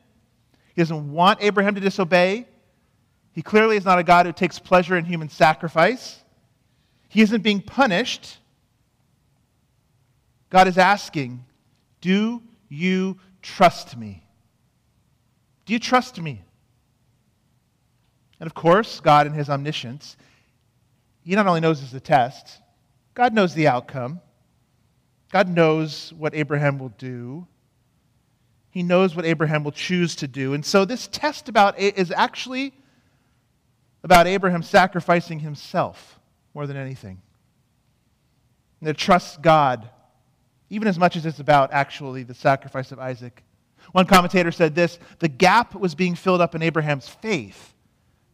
He 0.73 0.81
doesn't 0.81 1.11
want 1.11 1.37
Abraham 1.43 1.75
to 1.75 1.81
disobey. 1.81 2.47
He 3.33 3.43
clearly 3.43 3.77
is 3.77 3.85
not 3.85 3.99
a 3.99 4.03
God 4.03 4.25
who 4.25 4.33
takes 4.33 4.57
pleasure 4.57 4.97
in 4.97 5.05
human 5.05 5.29
sacrifice. 5.29 6.19
He 7.09 7.21
isn't 7.21 7.43
being 7.43 7.61
punished. 7.61 8.39
God 10.49 10.67
is 10.67 10.79
asking, 10.79 11.45
Do 12.01 12.41
you 12.69 13.19
trust 13.43 13.95
me? 13.95 14.22
Do 15.73 15.75
you 15.75 15.79
trust 15.79 16.21
me? 16.21 16.43
And 18.39 18.45
of 18.45 18.53
course, 18.53 18.99
God, 18.99 19.25
in 19.25 19.33
his 19.33 19.49
omniscience, 19.49 20.17
he 21.23 21.33
not 21.33 21.47
only 21.47 21.61
knows 21.61 21.91
the 21.91 21.99
test, 21.99 22.61
God 23.15 23.33
knows 23.33 23.55
the 23.55 23.67
outcome. 23.67 24.21
God 25.31 25.49
knows 25.49 26.13
what 26.15 26.35
Abraham 26.35 26.77
will 26.77 26.93
do. 26.99 27.47
He 28.69 28.83
knows 28.83 29.15
what 29.15 29.25
Abraham 29.25 29.63
will 29.63 29.71
choose 29.71 30.15
to 30.17 30.27
do. 30.27 30.53
And 30.53 30.63
so 30.63 30.85
this 30.85 31.07
test 31.07 31.49
about 31.49 31.79
is 31.79 32.11
actually 32.11 32.71
about 34.03 34.27
Abraham 34.27 34.61
sacrificing 34.61 35.39
himself 35.39 36.19
more 36.53 36.67
than 36.67 36.77
anything. 36.77 37.19
And 38.79 38.85
to 38.85 38.93
trust 38.93 39.41
God, 39.41 39.89
even 40.69 40.87
as 40.87 40.99
much 40.99 41.15
as 41.15 41.25
it's 41.25 41.39
about 41.39 41.73
actually 41.73 42.21
the 42.21 42.35
sacrifice 42.35 42.91
of 42.91 42.99
Isaac. 42.99 43.43
One 43.93 44.05
commentator 44.07 44.51
said 44.51 44.75
this 44.75 44.99
the 45.19 45.29
gap 45.29 45.73
was 45.73 45.95
being 45.95 46.15
filled 46.15 46.41
up 46.41 46.55
in 46.55 46.61
Abraham's 46.61 47.07
faith, 47.07 47.73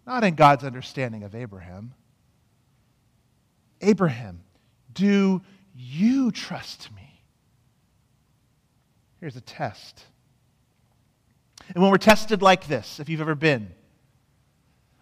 not 0.08 0.24
in 0.24 0.34
God's 0.34 0.64
understanding 0.64 1.24
of 1.24 1.36
Abraham. 1.36 1.94
Abraham, 3.82 4.42
do 4.94 5.42
you 5.76 6.32
trust 6.32 6.90
me? 6.96 7.22
Here's 9.20 9.36
a 9.36 9.42
test. 9.42 10.04
And 11.74 11.84
when 11.84 11.92
we're 11.92 11.98
tested 11.98 12.42
like 12.42 12.68
this, 12.68 13.00
if 13.00 13.10
you've 13.10 13.22
ever 13.22 13.36
been, 13.36 13.72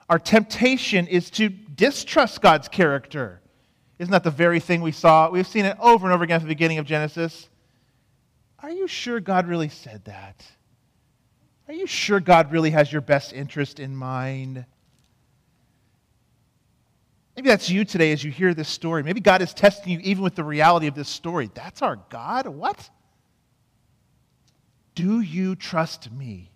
our 0.09 0.19
temptation 0.19 1.07
is 1.07 1.29
to 1.31 1.49
distrust 1.49 2.41
God's 2.41 2.67
character. 2.67 3.41
Isn't 3.99 4.11
that 4.11 4.23
the 4.23 4.31
very 4.31 4.59
thing 4.59 4.81
we 4.81 4.91
saw? 4.91 5.29
We've 5.29 5.47
seen 5.47 5.65
it 5.65 5.77
over 5.79 6.07
and 6.07 6.13
over 6.13 6.23
again 6.23 6.37
at 6.37 6.41
the 6.41 6.47
beginning 6.47 6.79
of 6.79 6.85
Genesis. 6.85 7.47
Are 8.59 8.71
you 8.71 8.87
sure 8.87 9.19
God 9.19 9.47
really 9.47 9.69
said 9.69 10.05
that? 10.05 10.45
Are 11.67 11.73
you 11.73 11.85
sure 11.85 12.19
God 12.19 12.51
really 12.51 12.71
has 12.71 12.91
your 12.91 13.01
best 13.01 13.33
interest 13.33 13.79
in 13.79 13.95
mind? 13.95 14.65
Maybe 17.35 17.49
that's 17.49 17.69
you 17.69 17.85
today 17.85 18.11
as 18.13 18.23
you 18.23 18.31
hear 18.31 18.53
this 18.53 18.67
story. 18.67 19.03
Maybe 19.03 19.19
God 19.19 19.41
is 19.43 19.53
testing 19.53 19.93
you 19.93 19.99
even 19.99 20.23
with 20.23 20.35
the 20.35 20.43
reality 20.43 20.87
of 20.87 20.95
this 20.95 21.09
story. 21.09 21.51
That's 21.53 21.83
our 21.83 21.97
God? 22.09 22.47
What? 22.47 22.89
Do 24.95 25.21
you 25.21 25.55
trust 25.55 26.11
me? 26.11 26.49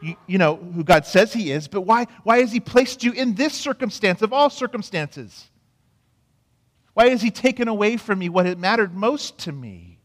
You, 0.00 0.16
you, 0.26 0.38
know 0.38 0.56
who 0.56 0.82
God 0.82 1.04
says 1.04 1.32
He 1.32 1.50
is, 1.50 1.68
but 1.68 1.82
why, 1.82 2.06
why 2.22 2.40
has 2.40 2.52
He 2.52 2.60
placed 2.60 3.04
you 3.04 3.12
in 3.12 3.34
this 3.34 3.52
circumstance 3.52 4.22
of 4.22 4.32
all 4.32 4.48
circumstances? 4.48 5.50
Why 6.94 7.10
has 7.10 7.22
He 7.22 7.30
taken 7.30 7.68
away 7.68 7.96
from 7.96 8.20
me 8.20 8.28
what 8.28 8.46
had 8.46 8.58
mattered 8.58 8.94
most 8.94 9.38
to 9.40 9.52
me? 9.52 9.98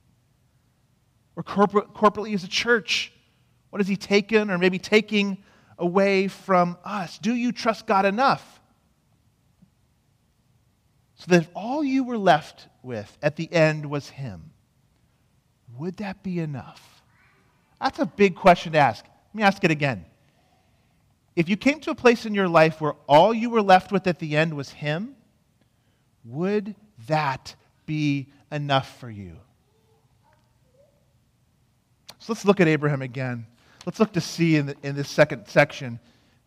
Or 1.36 1.44
corporate, 1.44 1.94
corporately 1.94 2.34
as 2.34 2.44
a 2.44 2.50
church, 2.50 3.14
what 3.70 3.80
has 3.80 3.88
He 3.88 3.96
taken 3.96 4.52
or 4.52 4.58
maybe 4.58 4.80
taking 4.80 5.38
away 5.78 6.28
from 6.28 6.78
us? 6.84 7.18
Do 7.20 7.34
you 7.34 7.52
trust 7.52 7.88
God 7.88 8.06
enough? 8.06 8.60
So 11.16 11.26
that 11.28 11.44
if 11.44 11.50
all 11.54 11.84
you 11.84 12.04
were 12.04 12.18
left 12.18 12.68
with 12.82 13.18
at 13.22 13.36
the 13.36 13.52
end 13.54 13.86
was 13.90 14.10
Him, 14.10 14.52
would 15.78 15.98
that 15.98 16.24
be 16.24 16.40
enough? 16.40 17.04
That's 17.80 18.00
a 18.00 18.06
big 18.06 18.36
question 18.36 18.74
to 18.74 18.80
ask. 18.80 19.06
Let 19.06 19.36
me 19.36 19.44
ask 19.44 19.64
it 19.64 19.72
again. 19.72 20.06
If 21.36 21.48
you 21.48 21.56
came 21.56 21.80
to 21.82 21.92
a 21.92 21.96
place 21.96 22.26
in 22.26 22.34
your 22.34 22.50
life 22.50 22.82
where 22.82 22.96
all 23.08 23.34
you 23.34 23.50
were 23.50 23.62
left 23.62 23.92
with 23.92 24.08
at 24.08 24.20
the 24.20 24.36
end 24.36 24.56
was 24.56 24.72
Him, 24.72 25.16
would 26.30 26.76
that 27.08 27.56
be 27.86 28.28
enough 28.52 29.00
for 29.00 29.10
you? 29.10 29.38
So 32.20 32.34
let's 32.34 32.46
look 32.46 32.60
at 32.60 32.68
Abraham 32.68 33.02
again. 33.02 33.46
Let's 33.86 34.00
look 34.00 34.14
to 34.14 34.22
see 34.22 34.58
in, 34.58 34.68
the, 34.68 34.76
in 34.84 34.96
this 34.96 35.10
second 35.10 35.48
section 35.48 36.00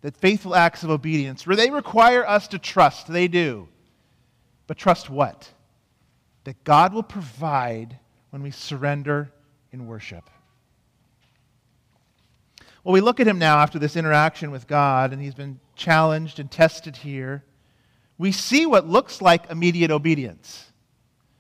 that 0.03 0.17
faithful 0.17 0.55
acts 0.55 0.83
of 0.83 0.91
obedience, 0.91 1.47
where 1.47 1.57
they 1.57 1.71
require 1.71 2.27
us 2.27 2.49
to 2.49 2.59
trust, 2.59 3.07
they 3.07 3.29
do. 3.29 3.69
But 4.67 4.77
trust 4.77 5.09
what? 5.09 5.49
That 6.45 6.63
God 6.65 6.93
will 6.93 7.03
provide 7.03 7.99
when 8.31 8.43
we 8.43 8.51
surrender 8.51 9.31
in 9.73 9.87
worship. 9.87 10.29
Well, 12.85 12.93
we 12.93 13.01
look 13.01 13.21
at 13.21 13.29
him 13.29 13.39
now 13.39 13.59
after 13.59 13.79
this 13.79 13.97
interaction 13.97 14.51
with 14.51 14.67
God, 14.67 15.13
and 15.13 15.23
he's 15.23 15.35
been 15.35 15.61
challenged 15.77 16.41
and 16.41 16.51
tested 16.51 16.97
here. 16.97 17.45
We 18.23 18.31
see 18.31 18.67
what 18.67 18.87
looks 18.87 19.21
like 19.21 19.51
immediate 19.51 19.91
obedience. 19.91 20.71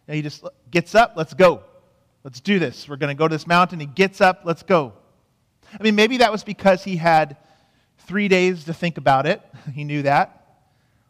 And 0.09 0.17
he 0.17 0.21
just 0.21 0.45
gets 0.69 0.97
up, 0.97 1.13
let's 1.15 1.33
go. 1.33 1.63
Let's 2.25 2.41
do 2.41 2.59
this. 2.59 2.89
We're 2.89 2.97
going 2.97 3.17
to 3.17 3.17
go 3.17 3.29
to 3.29 3.33
this 3.33 3.47
mountain. 3.47 3.79
He 3.79 3.87
gets 3.87 4.21
up, 4.21 4.41
let's 4.43 4.65
go. 4.65 4.93
I 5.79 5.81
mean, 5.85 5.95
maybe 5.95 6.17
that 6.17 6.33
was 6.33 6.43
because 6.43 6.83
he 6.83 6.97
had 6.97 7.37
three 7.99 8.27
days 8.27 8.65
to 8.65 8.75
think 8.75 8.99
about 8.99 9.27
it. 9.27 9.41
He 9.73 9.85
knew 9.85 10.03
that 10.03 10.45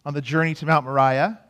on 0.05 0.13
the 0.13 0.21
journey 0.21 0.53
to 0.57 0.67
Mount 0.67 0.85
Moriah. 0.85 1.41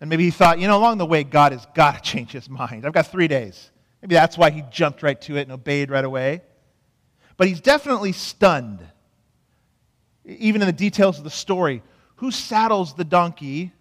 And 0.00 0.10
maybe 0.10 0.24
he 0.24 0.32
thought, 0.32 0.58
you 0.58 0.66
know, 0.66 0.76
along 0.76 0.98
the 0.98 1.06
way, 1.06 1.22
God 1.22 1.52
has 1.52 1.64
got 1.76 2.02
to 2.02 2.02
change 2.10 2.32
his 2.32 2.50
mind. 2.50 2.84
I've 2.84 2.92
got 2.92 3.06
three 3.06 3.28
days. 3.28 3.70
Maybe 4.02 4.16
that's 4.16 4.36
why 4.36 4.50
he 4.50 4.64
jumped 4.72 5.04
right 5.04 5.20
to 5.20 5.36
it 5.36 5.42
and 5.42 5.52
obeyed 5.52 5.92
right 5.92 6.04
away. 6.04 6.42
But 7.36 7.46
he's 7.46 7.60
definitely 7.60 8.10
stunned, 8.10 8.84
even 10.24 10.60
in 10.60 10.66
the 10.66 10.72
details 10.72 11.18
of 11.18 11.22
the 11.22 11.30
story. 11.30 11.84
Who 12.16 12.30
saddles 12.30 12.94
the 12.94 13.04
donkey 13.04 13.72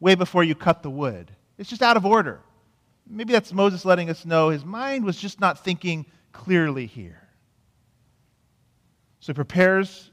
way 0.00 0.14
before 0.14 0.44
you 0.44 0.54
cut 0.54 0.82
the 0.82 0.90
wood? 0.90 1.30
It's 1.56 1.70
just 1.70 1.82
out 1.82 1.96
of 1.96 2.06
order. 2.06 2.40
Maybe 3.08 3.32
that's 3.32 3.52
Moses 3.52 3.84
letting 3.84 4.10
us 4.10 4.24
know 4.24 4.50
his 4.50 4.64
mind 4.64 5.04
was 5.04 5.16
just 5.16 5.40
not 5.40 5.64
thinking 5.64 6.06
clearly 6.32 6.86
here. 6.86 7.28
So 9.20 9.32
he 9.32 9.34
prepares 9.34 10.10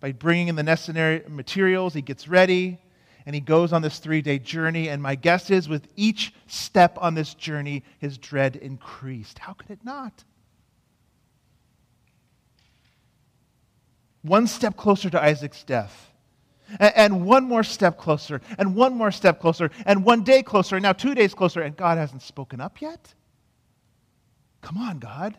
by 0.00 0.12
bringing 0.12 0.48
in 0.48 0.56
the 0.56 0.64
necessary 0.64 1.22
materials, 1.28 1.94
he 1.94 2.02
gets 2.02 2.26
ready, 2.26 2.78
and 3.24 3.34
he 3.34 3.40
goes 3.40 3.72
on 3.72 3.82
this 3.82 4.00
three 4.00 4.20
day 4.20 4.40
journey. 4.40 4.88
And 4.88 5.00
my 5.00 5.14
guess 5.14 5.48
is, 5.50 5.68
with 5.68 5.86
each 5.94 6.34
step 6.48 6.98
on 7.00 7.14
this 7.14 7.34
journey, 7.34 7.84
his 8.00 8.18
dread 8.18 8.56
increased. 8.56 9.38
How 9.38 9.52
could 9.52 9.70
it 9.70 9.84
not? 9.84 10.24
One 14.22 14.48
step 14.48 14.76
closer 14.76 15.08
to 15.10 15.22
Isaac's 15.22 15.62
death. 15.62 16.11
And 16.78 17.24
one 17.24 17.44
more 17.44 17.62
step 17.62 17.98
closer, 17.98 18.40
and 18.58 18.74
one 18.74 18.94
more 18.94 19.10
step 19.10 19.40
closer, 19.40 19.70
and 19.84 20.04
one 20.04 20.22
day 20.24 20.42
closer, 20.42 20.76
and 20.76 20.82
now 20.82 20.92
two 20.92 21.14
days 21.14 21.34
closer, 21.34 21.60
and 21.60 21.76
God 21.76 21.98
hasn't 21.98 22.22
spoken 22.22 22.60
up 22.60 22.80
yet? 22.80 23.14
Come 24.60 24.78
on, 24.78 24.98
God. 24.98 25.36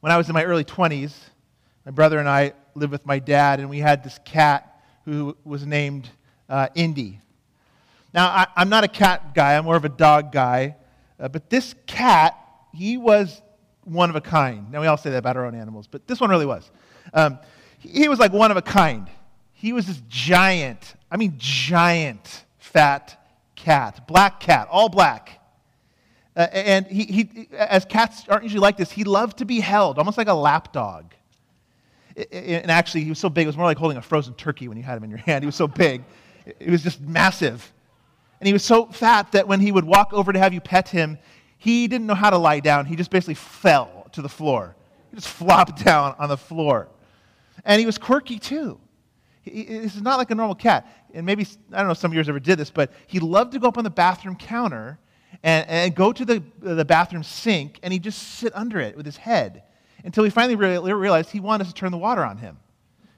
When 0.00 0.12
I 0.12 0.16
was 0.16 0.28
in 0.28 0.34
my 0.34 0.44
early 0.44 0.64
20s, 0.64 1.12
my 1.84 1.90
brother 1.90 2.18
and 2.18 2.28
I 2.28 2.52
lived 2.74 2.92
with 2.92 3.06
my 3.06 3.18
dad, 3.18 3.60
and 3.60 3.68
we 3.68 3.78
had 3.78 4.04
this 4.04 4.18
cat 4.24 4.82
who 5.04 5.36
was 5.44 5.66
named 5.66 6.08
uh, 6.48 6.68
Indy. 6.74 7.20
Now, 8.14 8.28
I, 8.28 8.46
am 8.56 8.68
not 8.68 8.84
a 8.84 8.88
cat 8.88 9.34
guy, 9.34 9.56
I'm 9.56 9.64
more 9.64 9.76
of 9.76 9.84
a 9.84 9.90
dog 9.90 10.32
guy, 10.32 10.76
uh, 11.18 11.28
but 11.28 11.50
this 11.50 11.74
cat, 11.86 12.36
he 12.72 12.96
was 12.96 13.42
one 13.84 14.10
of 14.10 14.16
a 14.16 14.20
kind. 14.20 14.70
Now, 14.70 14.80
we 14.80 14.86
all 14.86 14.96
say 14.96 15.10
that 15.10 15.18
about 15.18 15.36
our 15.36 15.46
own 15.46 15.54
animals, 15.54 15.86
but 15.86 16.06
this 16.06 16.20
one 16.20 16.30
really 16.30 16.46
was. 16.46 16.70
Um, 17.12 17.38
he 17.78 18.08
was 18.08 18.18
like 18.18 18.32
one 18.32 18.50
of 18.50 18.56
a 18.56 18.62
kind. 18.62 19.08
He 19.52 19.72
was 19.72 19.86
this 19.86 20.00
giant, 20.08 20.94
I 21.10 21.16
mean, 21.16 21.34
giant, 21.38 22.44
fat 22.58 23.18
cat, 23.56 24.06
black 24.06 24.40
cat, 24.40 24.68
all 24.70 24.88
black. 24.88 25.40
Uh, 26.36 26.46
and 26.52 26.86
he, 26.86 27.04
he, 27.04 27.48
as 27.52 27.84
cats 27.84 28.24
aren't 28.28 28.44
usually 28.44 28.60
like 28.60 28.76
this, 28.76 28.92
he 28.92 29.02
loved 29.02 29.38
to 29.38 29.44
be 29.44 29.58
held, 29.58 29.98
almost 29.98 30.16
like 30.16 30.28
a 30.28 30.34
lap 30.34 30.72
dog. 30.72 31.12
And 32.32 32.70
actually, 32.70 33.02
he 33.02 33.10
was 33.10 33.18
so 33.18 33.28
big, 33.28 33.44
it 33.44 33.48
was 33.48 33.56
more 33.56 33.66
like 33.66 33.78
holding 33.78 33.98
a 33.98 34.02
frozen 34.02 34.34
turkey 34.34 34.68
when 34.68 34.76
you 34.76 34.82
had 34.82 34.96
him 34.96 35.04
in 35.04 35.10
your 35.10 35.18
hand. 35.26 35.42
He 35.42 35.46
was 35.46 35.56
so 35.56 35.66
big, 35.66 36.04
it 36.46 36.70
was 36.70 36.82
just 36.82 37.00
massive. 37.00 37.72
And 38.40 38.46
he 38.46 38.52
was 38.52 38.64
so 38.64 38.86
fat 38.86 39.32
that 39.32 39.48
when 39.48 39.60
he 39.60 39.72
would 39.72 39.84
walk 39.84 40.12
over 40.12 40.32
to 40.32 40.38
have 40.38 40.54
you 40.54 40.60
pet 40.60 40.88
him, 40.88 41.18
he 41.58 41.88
didn't 41.88 42.06
know 42.06 42.14
how 42.14 42.30
to 42.30 42.38
lie 42.38 42.60
down. 42.60 42.86
He 42.86 42.94
just 42.94 43.10
basically 43.10 43.34
fell 43.34 44.08
to 44.12 44.22
the 44.22 44.28
floor. 44.28 44.76
He 45.10 45.16
just 45.16 45.28
flopped 45.28 45.84
down 45.84 46.14
on 46.18 46.28
the 46.28 46.36
floor. 46.36 46.88
And 47.68 47.78
he 47.78 47.86
was 47.86 47.98
quirky 47.98 48.38
too. 48.38 48.80
This 49.44 49.94
is 49.94 50.02
not 50.02 50.18
like 50.18 50.30
a 50.30 50.34
normal 50.34 50.54
cat. 50.54 50.86
And 51.14 51.24
maybe, 51.24 51.46
I 51.72 51.76
don't 51.76 51.86
know 51.86 51.92
if 51.92 51.98
some 51.98 52.10
of 52.10 52.14
yours 52.14 52.28
ever 52.28 52.40
did 52.40 52.58
this, 52.58 52.70
but 52.70 52.90
he 53.06 53.20
loved 53.20 53.52
to 53.52 53.58
go 53.58 53.68
up 53.68 53.78
on 53.78 53.84
the 53.84 53.90
bathroom 53.90 54.36
counter 54.36 54.98
and, 55.42 55.68
and 55.68 55.94
go 55.94 56.12
to 56.12 56.24
the, 56.24 56.42
the 56.60 56.84
bathroom 56.84 57.22
sink 57.22 57.78
and 57.82 57.92
he'd 57.92 58.02
just 58.02 58.18
sit 58.18 58.56
under 58.56 58.80
it 58.80 58.96
with 58.96 59.06
his 59.06 59.18
head 59.18 59.62
until 60.02 60.24
we 60.24 60.30
finally 60.30 60.56
realized 60.56 61.30
he 61.30 61.40
wanted 61.40 61.66
us 61.66 61.72
to 61.72 61.78
turn 61.78 61.92
the 61.92 61.98
water 61.98 62.24
on 62.24 62.38
him. 62.38 62.58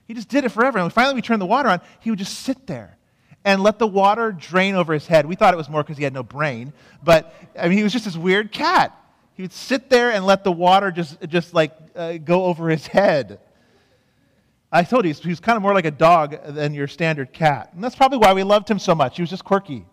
He 0.07 0.15
just 0.15 0.29
did 0.29 0.45
it 0.45 0.49
forever. 0.49 0.79
And 0.79 0.93
finally 0.93 1.15
we 1.15 1.23
turned 1.23 1.41
the 1.41 1.47
water 1.47 1.69
on, 1.69 1.81
he 2.01 2.11
would 2.11 2.19
just 2.19 2.41
sit 2.41 2.67
there 2.67 2.99
and 3.45 3.63
let 3.63 3.79
the 3.79 3.87
water 3.87 4.33
drain 4.33 4.75
over 4.75 4.93
his 4.93 5.07
head. 5.07 5.27
We 5.27 5.37
thought 5.37 5.55
it 5.55 5.57
was 5.57 5.69
more 5.69 5.83
because 5.85 5.97
he 5.97 6.05
had 6.05 6.13
no 6.13 6.25
brain, 6.25 6.73
but 7.03 7.33
I 7.59 7.69
mean, 7.69 7.79
he 7.79 7.85
was 7.85 7.93
just 7.93 8.05
this 8.05 8.17
weird 8.17 8.51
cat. 8.51 8.97
He 9.35 9.43
would 9.43 9.53
sit 9.53 9.89
there 9.89 10.11
and 10.11 10.27
let 10.27 10.43
the 10.43 10.53
water 10.53 10.91
just, 10.91 11.21
just 11.29 11.55
like 11.55 11.73
uh, 11.95 12.19
go 12.19 12.45
over 12.45 12.69
his 12.69 12.87
head. 12.89 13.39
I 14.73 14.85
told 14.85 15.05
you, 15.05 15.13
he 15.13 15.29
was 15.29 15.41
kind 15.41 15.57
of 15.57 15.63
more 15.63 15.75
like 15.75 15.85
a 15.85 15.91
dog 15.91 16.37
than 16.47 16.75
your 16.75 16.87
standard 16.87 17.33
cat. 17.33 17.71
And 17.75 17.83
that's 17.83 17.97
probably 17.97 18.19
why 18.19 18.33
we 18.33 18.43
loved 18.45 18.69
him 18.69 18.79
so 18.79 18.95
much. 18.95 19.17
He 19.17 19.23
was 19.23 19.31
just 19.31 19.45
quirky. 19.45 19.85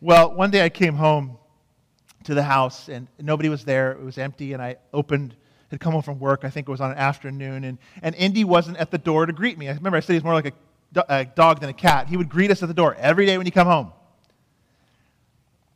Well, 0.00 0.32
one 0.32 0.50
day 0.50 0.64
I 0.64 0.68
came 0.68 0.94
home 0.94 1.36
to 2.24 2.34
the 2.34 2.42
house 2.44 2.88
and 2.88 3.08
nobody 3.18 3.48
was 3.48 3.64
there. 3.64 3.92
It 3.92 4.04
was 4.04 4.18
empty, 4.18 4.52
and 4.52 4.62
I 4.62 4.76
opened, 4.92 5.34
had 5.70 5.80
come 5.80 5.92
home 5.92 6.02
from 6.02 6.20
work. 6.20 6.44
I 6.44 6.50
think 6.50 6.68
it 6.68 6.70
was 6.70 6.80
on 6.80 6.92
an 6.92 6.98
afternoon, 6.98 7.64
and, 7.64 7.78
and 8.02 8.14
Indy 8.14 8.44
wasn't 8.44 8.76
at 8.76 8.92
the 8.92 8.98
door 8.98 9.26
to 9.26 9.32
greet 9.32 9.58
me. 9.58 9.68
I 9.68 9.72
remember 9.72 9.96
I 9.96 10.00
said 10.00 10.12
he's 10.12 10.24
more 10.24 10.34
like 10.34 10.46
a 10.46 10.52
a 11.08 11.24
dog 11.24 11.60
than 11.60 11.68
a 11.68 11.74
cat. 11.74 12.08
He 12.08 12.16
would 12.16 12.28
greet 12.28 12.50
us 12.50 12.62
at 12.62 12.68
the 12.68 12.74
door 12.74 12.94
every 12.98 13.26
day 13.26 13.36
when 13.36 13.46
he 13.46 13.50
come 13.50 13.66
home. 13.66 13.92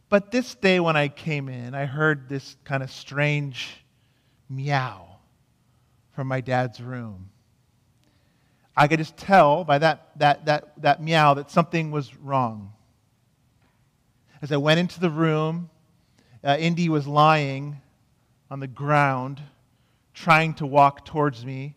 But 0.08 0.30
this 0.30 0.54
day 0.54 0.80
when 0.80 0.96
I 0.96 1.08
came 1.08 1.48
in, 1.48 1.74
I 1.74 1.86
heard 1.86 2.28
this 2.28 2.56
kind 2.64 2.82
of 2.82 2.90
strange 2.90 3.76
meow 4.48 5.11
from 6.12 6.28
my 6.28 6.40
dad's 6.40 6.80
room. 6.80 7.30
I 8.76 8.88
could 8.88 8.98
just 8.98 9.16
tell 9.16 9.64
by 9.64 9.78
that, 9.78 10.10
that, 10.16 10.46
that, 10.46 10.80
that 10.82 11.02
meow 11.02 11.34
that 11.34 11.50
something 11.50 11.90
was 11.90 12.16
wrong. 12.16 12.72
As 14.40 14.50
I 14.50 14.56
went 14.56 14.80
into 14.80 14.98
the 14.98 15.10
room, 15.10 15.70
uh, 16.42 16.56
Indy 16.58 16.88
was 16.88 17.06
lying 17.06 17.80
on 18.50 18.60
the 18.60 18.66
ground, 18.66 19.40
trying 20.14 20.54
to 20.54 20.66
walk 20.66 21.04
towards 21.04 21.44
me. 21.44 21.76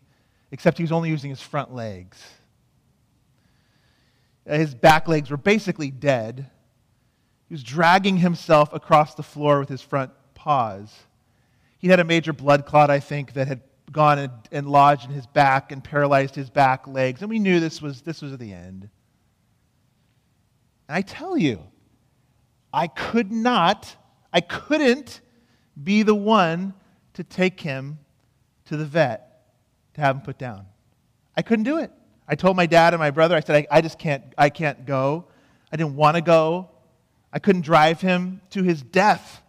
except 0.50 0.78
he 0.78 0.84
was 0.84 0.92
only 0.92 1.10
using 1.10 1.30
his 1.30 1.40
front 1.40 1.74
legs. 1.74 2.22
His 4.46 4.74
back 4.74 5.08
legs 5.08 5.30
were 5.30 5.36
basically 5.36 5.90
dead. 5.90 6.50
He 7.48 7.54
was 7.54 7.62
dragging 7.62 8.18
himself 8.18 8.72
across 8.72 9.14
the 9.14 9.22
floor 9.22 9.58
with 9.58 9.68
his 9.68 9.82
front 9.82 10.12
paws. 10.34 10.94
He 11.78 11.88
had 11.88 12.00
a 12.00 12.04
major 12.04 12.32
blood 12.32 12.64
clot, 12.64 12.90
I 12.90 13.00
think, 13.00 13.32
that 13.34 13.48
had 13.48 13.60
gone 13.92 14.18
and, 14.18 14.32
and 14.52 14.68
lodged 14.68 15.06
in 15.08 15.10
his 15.10 15.26
back 15.26 15.72
and 15.72 15.82
paralyzed 15.82 16.34
his 16.34 16.50
back 16.50 16.86
legs. 16.86 17.22
And 17.22 17.30
we 17.30 17.38
knew 17.38 17.60
this 17.60 17.80
was, 17.80 18.02
this 18.02 18.22
was 18.22 18.36
the 18.36 18.52
end. 18.52 18.88
And 20.88 20.96
I 20.96 21.02
tell 21.02 21.36
you, 21.36 21.62
I 22.72 22.88
could 22.88 23.32
not, 23.32 23.96
I 24.32 24.40
couldn't 24.40 25.20
be 25.82 26.02
the 26.02 26.14
one 26.14 26.74
to 27.14 27.24
take 27.24 27.60
him 27.60 27.98
to 28.66 28.76
the 28.76 28.84
vet 28.84 29.44
to 29.94 30.00
have 30.00 30.16
him 30.16 30.22
put 30.22 30.38
down. 30.38 30.66
I 31.36 31.42
couldn't 31.42 31.64
do 31.64 31.78
it. 31.78 31.90
I 32.28 32.34
told 32.34 32.56
my 32.56 32.66
dad 32.66 32.92
and 32.92 33.00
my 33.00 33.10
brother, 33.10 33.36
I 33.36 33.40
said, 33.40 33.66
I, 33.70 33.78
I 33.78 33.80
just 33.80 33.98
can't, 33.98 34.24
I 34.36 34.50
can't 34.50 34.84
go. 34.84 35.26
I 35.72 35.76
didn't 35.76 35.96
want 35.96 36.16
to 36.16 36.22
go. 36.22 36.70
I 37.32 37.38
couldn't 37.38 37.62
drive 37.62 38.00
him 38.00 38.40
to 38.50 38.62
his 38.62 38.82
death, 38.82 39.42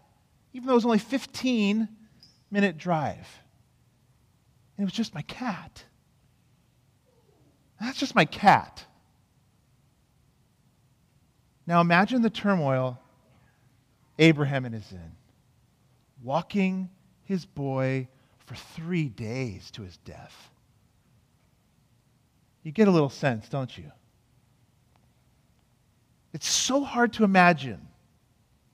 even 0.54 0.68
though 0.68 0.74
it 0.74 0.76
was 0.76 0.86
only 0.86 1.00
15 1.00 1.88
minute 2.52 2.78
drive. 2.78 3.28
And 4.78 4.84
it 4.84 4.86
was 4.86 4.94
just 4.94 5.16
my 5.16 5.24
cat. 5.24 5.84
That's 7.82 7.98
just 7.98 8.16
my 8.16 8.26
cat. 8.26 8.86
Now 11.66 11.82
imagine 11.82 12.22
the 12.22 12.30
turmoil 12.30 13.00
Abraham 14.20 14.66
is 14.66 14.92
in, 14.92 15.12
walking 16.24 16.90
his 17.24 17.46
boy 17.46 18.08
for 18.46 18.56
three 18.56 19.10
days 19.10 19.70
to 19.72 19.82
his 19.82 19.98
death. 19.98 20.50
You 22.64 22.72
get 22.72 22.88
a 22.88 22.92
little 22.92 23.10
sense, 23.10 23.50
don't 23.50 23.76
you? 23.78 23.92
It's 26.34 26.48
so 26.48 26.84
hard 26.84 27.14
to 27.14 27.24
imagine. 27.24 27.88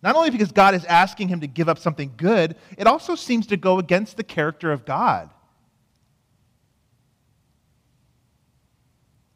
Not 0.02 0.16
only 0.16 0.30
because 0.30 0.52
God 0.52 0.76
is 0.76 0.86
asking 0.86 1.30
him 1.30 1.42
to 1.42 1.48
give 1.48 1.70
up 1.70 1.80
something 1.80 2.14
good, 2.18 2.56
it 2.78 2.88
also 2.88 3.16
seems 3.16 3.48
to 3.48 3.58
go 3.58 3.80
against 3.80 4.18
the 4.18 4.24
character 4.24 4.72
of 4.72 4.86
God. 4.86 5.30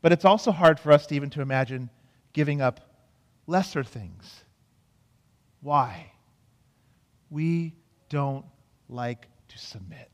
But 0.07 0.13
it's 0.13 0.23
also 0.23 0.53
hard 0.53 0.79
for 0.79 0.93
us 0.93 1.05
to 1.07 1.15
even 1.15 1.29
to 1.31 1.41
imagine 1.41 1.89
giving 2.31 2.61
up 2.61 2.79
lesser 3.45 3.83
things. 3.83 4.45
Why? 5.59 6.13
We 7.29 7.73
don't 8.07 8.45
like 8.87 9.27
to 9.49 9.57
submit. 9.57 10.09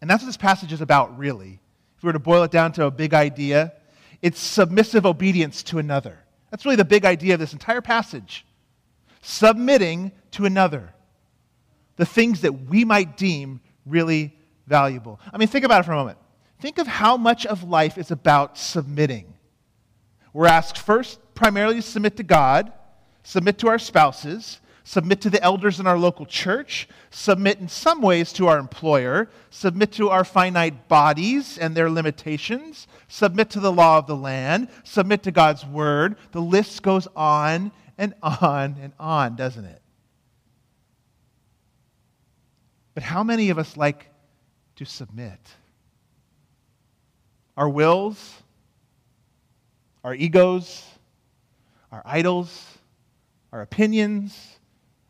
And 0.00 0.08
that's 0.08 0.22
what 0.22 0.28
this 0.28 0.36
passage 0.36 0.72
is 0.72 0.82
about, 0.82 1.18
really. 1.18 1.58
If 1.96 2.04
we 2.04 2.06
were 2.06 2.12
to 2.12 2.20
boil 2.20 2.44
it 2.44 2.52
down 2.52 2.70
to 2.74 2.84
a 2.84 2.92
big 2.92 3.12
idea, 3.12 3.72
it's 4.22 4.38
submissive 4.38 5.04
obedience 5.04 5.64
to 5.64 5.80
another. 5.80 6.20
That's 6.52 6.64
really 6.64 6.76
the 6.76 6.84
big 6.84 7.04
idea 7.04 7.34
of 7.34 7.40
this 7.40 7.54
entire 7.54 7.80
passage. 7.80 8.46
Submitting 9.20 10.12
to 10.30 10.44
another. 10.44 10.94
The 11.96 12.06
things 12.06 12.42
that 12.42 12.68
we 12.68 12.84
might 12.84 13.16
deem 13.16 13.60
really 13.84 14.32
valuable. 14.68 15.18
I 15.32 15.38
mean, 15.38 15.48
think 15.48 15.64
about 15.64 15.80
it 15.80 15.86
for 15.86 15.92
a 15.92 15.96
moment. 15.96 16.18
Think 16.60 16.78
of 16.78 16.86
how 16.86 17.16
much 17.16 17.44
of 17.46 17.64
life 17.64 17.98
is 17.98 18.10
about 18.10 18.56
submitting. 18.58 19.34
We're 20.32 20.46
asked 20.46 20.78
first 20.78 21.18
primarily 21.34 21.76
to 21.76 21.82
submit 21.82 22.16
to 22.16 22.22
God, 22.22 22.72
submit 23.22 23.58
to 23.58 23.68
our 23.68 23.78
spouses, 23.78 24.60
submit 24.84 25.20
to 25.22 25.30
the 25.30 25.42
elders 25.42 25.80
in 25.80 25.86
our 25.86 25.98
local 25.98 26.26
church, 26.26 26.88
submit 27.10 27.58
in 27.58 27.68
some 27.68 28.02
ways 28.02 28.32
to 28.34 28.46
our 28.48 28.58
employer, 28.58 29.28
submit 29.50 29.92
to 29.92 30.10
our 30.10 30.24
finite 30.24 30.88
bodies 30.88 31.58
and 31.58 31.74
their 31.74 31.90
limitations, 31.90 32.86
submit 33.08 33.50
to 33.50 33.60
the 33.60 33.72
law 33.72 33.98
of 33.98 34.06
the 34.06 34.16
land, 34.16 34.68
submit 34.84 35.22
to 35.22 35.30
God's 35.30 35.64
word. 35.64 36.16
The 36.32 36.42
list 36.42 36.82
goes 36.82 37.08
on 37.16 37.72
and 37.96 38.14
on 38.22 38.76
and 38.80 38.92
on, 38.98 39.36
doesn't 39.36 39.64
it? 39.64 39.80
But 42.94 43.02
how 43.02 43.24
many 43.24 43.50
of 43.50 43.58
us 43.58 43.76
like 43.76 44.08
to 44.76 44.84
submit? 44.84 45.40
Our 47.56 47.68
wills, 47.68 48.42
our 50.02 50.14
egos, 50.14 50.84
our 51.92 52.02
idols, 52.04 52.78
our 53.52 53.62
opinions, 53.62 54.58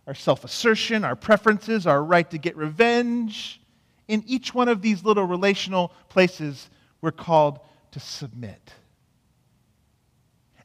our 0.06 0.14
self 0.14 0.44
assertion, 0.44 1.04
our 1.04 1.16
preferences, 1.16 1.86
our 1.86 2.02
right 2.02 2.30
to 2.30 2.38
get 2.38 2.56
revenge. 2.56 3.60
In 4.06 4.22
each 4.26 4.52
one 4.52 4.68
of 4.68 4.82
these 4.82 5.02
little 5.02 5.24
relational 5.24 5.92
places, 6.10 6.68
we're 7.00 7.10
called 7.10 7.60
to 7.92 8.00
submit. 8.00 8.74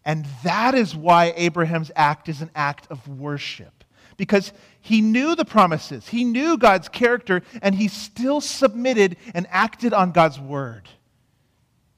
And 0.03 0.25
that 0.43 0.75
is 0.75 0.95
why 0.95 1.33
Abraham's 1.35 1.91
act 1.95 2.29
is 2.29 2.41
an 2.41 2.49
act 2.55 2.87
of 2.89 3.07
worship. 3.07 3.83
Because 4.17 4.51
he 4.81 4.99
knew 5.01 5.35
the 5.35 5.45
promises, 5.45 6.07
he 6.07 6.25
knew 6.25 6.57
God's 6.57 6.89
character, 6.89 7.41
and 7.61 7.73
he 7.73 7.87
still 7.87 8.41
submitted 8.41 9.15
and 9.33 9.47
acted 9.49 9.93
on 9.93 10.11
God's 10.11 10.39
word, 10.39 10.89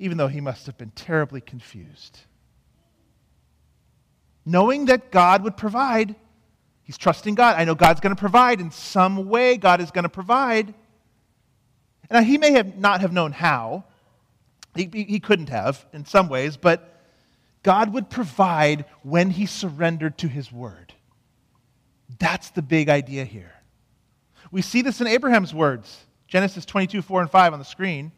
even 0.02 0.18
though 0.18 0.28
he 0.28 0.42
must 0.42 0.66
have 0.66 0.78
been 0.78 0.92
terribly 0.92 1.40
confused. 1.40 2.20
Knowing 4.46 4.86
that 4.86 5.12
God 5.12 5.44
would 5.44 5.56
provide, 5.56 6.16
He's 6.84 6.98
trusting 6.98 7.36
God. 7.36 7.56
I 7.58 7.64
know 7.64 7.76
God's 7.76 8.02
going 8.02 8.14
to 8.14 8.20
provide 8.20 8.60
in 8.60 8.72
some 8.72 9.30
way. 9.30 9.56
God 9.56 9.80
is 9.80 9.92
going 9.92 10.04
to 10.04 10.10
provide. 10.10 10.74
Now, 12.10 12.22
he 12.22 12.38
may 12.38 12.52
have 12.52 12.78
not 12.78 13.00
have 13.00 13.14
known 13.14 13.32
how. 13.32 13.86
He, 14.76 14.90
he 14.92 15.20
couldn't 15.20 15.50
have 15.50 15.86
in 15.94 16.06
some 16.06 16.28
ways, 16.28 16.58
but 16.58 17.02
God 17.64 17.94
would 17.94 18.10
provide 18.10 18.86
when 19.04 19.30
he 19.30 19.46
surrendered 19.46 20.18
to 20.18 20.28
his 20.28 20.52
word. 20.52 20.94
That's 22.20 22.50
the 22.50 22.62
big 22.62 22.90
idea 22.90 23.24
here. 23.24 23.54
We 24.52 24.62
see 24.62 24.82
this 24.82 25.00
in 25.00 25.08
Abraham's 25.08 25.54
words 25.54 26.06
Genesis 26.28 26.66
22, 26.66 27.02
4 27.02 27.22
and 27.22 27.32
5 27.32 27.54
on 27.54 27.60
the 27.60 27.66
screen. 27.66 28.12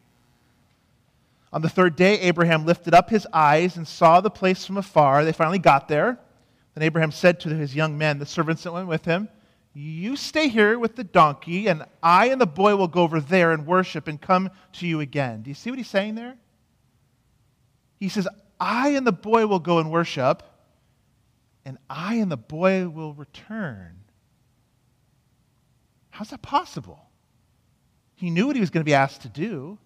On 1.54 1.62
the 1.62 1.68
third 1.68 1.94
day, 1.94 2.18
Abraham 2.18 2.66
lifted 2.66 2.94
up 2.94 3.08
his 3.08 3.28
eyes 3.32 3.76
and 3.76 3.86
saw 3.86 4.20
the 4.20 4.28
place 4.28 4.66
from 4.66 4.76
afar. 4.76 5.24
They 5.24 5.32
finally 5.32 5.60
got 5.60 5.86
there. 5.86 6.18
Then 6.74 6.82
Abraham 6.82 7.12
said 7.12 7.38
to 7.40 7.50
his 7.50 7.76
young 7.76 7.96
men, 7.96 8.18
the 8.18 8.26
servants 8.26 8.64
that 8.64 8.72
went 8.72 8.88
with 8.88 9.04
him, 9.04 9.28
You 9.72 10.16
stay 10.16 10.48
here 10.48 10.80
with 10.80 10.96
the 10.96 11.04
donkey, 11.04 11.68
and 11.68 11.84
I 12.02 12.30
and 12.30 12.40
the 12.40 12.46
boy 12.46 12.74
will 12.74 12.88
go 12.88 13.02
over 13.02 13.20
there 13.20 13.52
and 13.52 13.68
worship 13.68 14.08
and 14.08 14.20
come 14.20 14.50
to 14.72 14.86
you 14.88 14.98
again. 14.98 15.42
Do 15.42 15.50
you 15.50 15.54
see 15.54 15.70
what 15.70 15.78
he's 15.78 15.88
saying 15.88 16.16
there? 16.16 16.36
He 18.00 18.08
says, 18.08 18.26
I 18.58 18.88
and 18.88 19.06
the 19.06 19.12
boy 19.12 19.46
will 19.46 19.60
go 19.60 19.78
and 19.78 19.92
worship, 19.92 20.42
and 21.64 21.78
I 21.88 22.16
and 22.16 22.32
the 22.32 22.36
boy 22.36 22.88
will 22.88 23.14
return. 23.14 24.00
How's 26.10 26.30
that 26.30 26.42
possible? 26.42 27.10
He 28.16 28.30
knew 28.30 28.48
what 28.48 28.56
he 28.56 28.60
was 28.60 28.70
going 28.70 28.80
to 28.80 28.84
be 28.84 28.94
asked 28.94 29.22
to 29.22 29.28
do. 29.28 29.78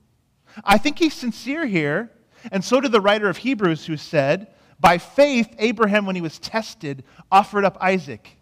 I 0.64 0.78
think 0.78 0.98
he's 0.98 1.14
sincere 1.14 1.66
here, 1.66 2.10
and 2.50 2.64
so 2.64 2.80
did 2.80 2.92
the 2.92 3.00
writer 3.00 3.28
of 3.28 3.38
Hebrews, 3.38 3.86
who 3.86 3.96
said, 3.96 4.48
by 4.80 4.98
faith, 4.98 5.54
Abraham, 5.58 6.06
when 6.06 6.14
he 6.14 6.22
was 6.22 6.38
tested, 6.38 7.04
offered 7.32 7.64
up 7.64 7.76
Isaac. 7.80 8.36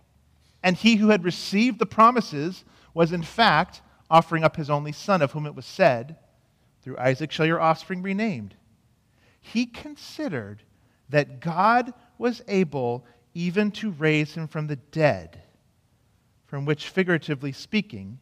And 0.62 0.76
he 0.76 0.96
who 0.96 1.08
had 1.08 1.24
received 1.24 1.78
the 1.78 1.86
promises 1.86 2.64
was, 2.92 3.12
in 3.12 3.22
fact, 3.22 3.80
offering 4.10 4.44
up 4.44 4.56
his 4.56 4.70
only 4.70 4.92
son, 4.92 5.22
of 5.22 5.32
whom 5.32 5.46
it 5.46 5.54
was 5.54 5.66
said, 5.66 6.16
Through 6.82 6.98
Isaac 6.98 7.32
shall 7.32 7.46
your 7.46 7.60
offspring 7.60 8.02
be 8.02 8.14
named. 8.14 8.54
He 9.40 9.66
considered 9.66 10.62
that 11.08 11.40
God 11.40 11.94
was 12.18 12.42
able 12.48 13.06
even 13.34 13.70
to 13.70 13.90
raise 13.90 14.34
him 14.34 14.48
from 14.48 14.66
the 14.66 14.76
dead, 14.76 15.42
from 16.46 16.64
which, 16.64 16.88
figuratively 16.88 17.52
speaking, 17.52 18.18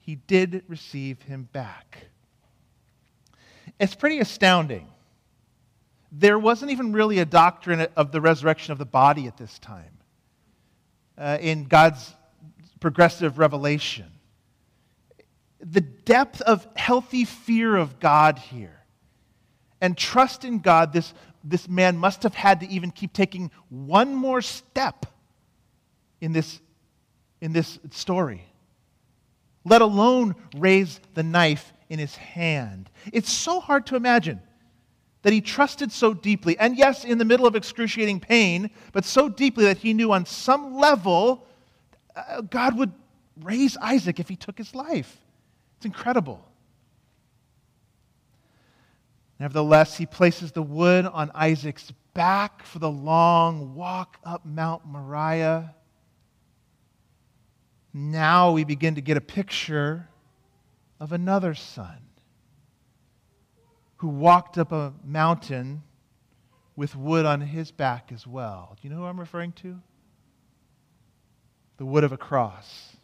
he 0.00 0.16
did 0.16 0.64
receive 0.68 1.22
him 1.22 1.48
back. 1.52 2.09
It's 3.80 3.96
pretty 3.96 4.20
astounding 4.20 4.86
there 6.12 6.38
wasn't 6.38 6.72
even 6.72 6.92
really 6.92 7.18
a 7.20 7.24
doctrine 7.24 7.86
of 7.96 8.12
the 8.12 8.20
resurrection 8.20 8.72
of 8.72 8.78
the 8.78 8.84
body 8.84 9.26
at 9.26 9.36
this 9.36 9.58
time 9.58 9.98
uh, 11.16 11.38
in 11.40 11.64
God's 11.64 12.14
progressive 12.80 13.38
revelation. 13.38 14.06
The 15.60 15.82
depth 15.82 16.40
of 16.40 16.66
healthy 16.74 17.24
fear 17.24 17.76
of 17.76 18.00
God 18.00 18.38
here 18.38 18.80
and 19.80 19.96
trust 19.96 20.44
in 20.44 20.58
God, 20.58 20.92
this, 20.92 21.14
this 21.44 21.68
man 21.68 21.96
must 21.96 22.22
have 22.24 22.34
had 22.34 22.60
to 22.60 22.68
even 22.68 22.90
keep 22.90 23.12
taking 23.12 23.50
one 23.68 24.14
more 24.14 24.42
step 24.42 25.06
in 26.20 26.32
this, 26.32 26.60
in 27.40 27.52
this 27.52 27.78
story, 27.90 28.44
let 29.64 29.80
alone 29.80 30.34
raise 30.56 31.00
the 31.14 31.22
knife 31.22 31.72
in 31.90 31.98
his 31.98 32.16
hand. 32.16 32.88
It's 33.12 33.30
so 33.30 33.60
hard 33.60 33.84
to 33.86 33.96
imagine 33.96 34.40
that 35.22 35.34
he 35.34 35.42
trusted 35.42 35.92
so 35.92 36.14
deeply, 36.14 36.58
and 36.58 36.78
yes, 36.78 37.04
in 37.04 37.18
the 37.18 37.26
middle 37.26 37.46
of 37.46 37.54
excruciating 37.54 38.20
pain, 38.20 38.70
but 38.92 39.04
so 39.04 39.28
deeply 39.28 39.66
that 39.66 39.76
he 39.76 39.92
knew 39.92 40.12
on 40.12 40.24
some 40.24 40.76
level 40.76 41.46
uh, 42.16 42.40
God 42.40 42.78
would 42.78 42.92
raise 43.42 43.76
Isaac 43.76 44.18
if 44.18 44.28
he 44.28 44.36
took 44.36 44.56
his 44.56 44.74
life. 44.74 45.18
It's 45.76 45.86
incredible. 45.86 46.44
Nevertheless, 49.38 49.96
he 49.96 50.06
places 50.06 50.52
the 50.52 50.62
wood 50.62 51.06
on 51.06 51.30
Isaac's 51.34 51.92
back 52.12 52.62
for 52.62 52.78
the 52.78 52.90
long 52.90 53.74
walk 53.74 54.18
up 54.24 54.44
Mount 54.44 54.84
Moriah. 54.86 55.74
Now 57.94 58.52
we 58.52 58.64
begin 58.64 58.96
to 58.96 59.00
get 59.00 59.16
a 59.16 59.20
picture 59.20 60.09
of 61.00 61.12
another 61.12 61.54
son 61.54 61.96
who 63.96 64.08
walked 64.08 64.58
up 64.58 64.70
a 64.70 64.92
mountain 65.02 65.82
with 66.76 66.94
wood 66.94 67.26
on 67.26 67.40
his 67.40 67.70
back 67.70 68.12
as 68.12 68.26
well. 68.26 68.76
Do 68.80 68.86
you 68.86 68.94
know 68.94 69.00
who 69.00 69.06
I'm 69.06 69.18
referring 69.18 69.52
to? 69.52 69.80
The 71.78 71.86
wood 71.86 72.04
of 72.04 72.12
a 72.12 72.16
cross. 72.16 72.96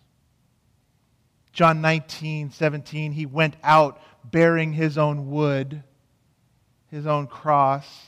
John 1.53 1.81
19, 1.81 2.51
17, 2.51 3.13
he 3.13 3.25
went 3.25 3.57
out 3.63 4.01
bearing 4.25 4.75
his 4.75 4.99
own 4.99 5.31
wood, 5.31 5.83
his 6.89 7.07
own 7.07 7.27
cross, 7.27 8.07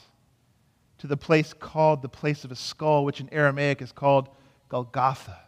to 0.98 1.06
the 1.06 1.16
place 1.16 1.54
called 1.54 2.02
the 2.02 2.08
place 2.08 2.44
of 2.44 2.52
a 2.52 2.56
skull, 2.56 3.04
which 3.04 3.20
in 3.20 3.32
Aramaic 3.32 3.80
is 3.80 3.92
called 3.92 4.28
Golgotha. 4.68 5.47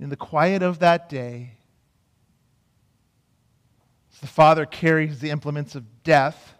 In 0.00 0.10
the 0.10 0.16
quiet 0.16 0.62
of 0.62 0.78
that 0.78 1.08
day, 1.08 1.52
the 4.20 4.26
father 4.26 4.66
carries 4.66 5.20
the 5.20 5.30
implements 5.30 5.74
of 5.74 6.02
death, 6.02 6.54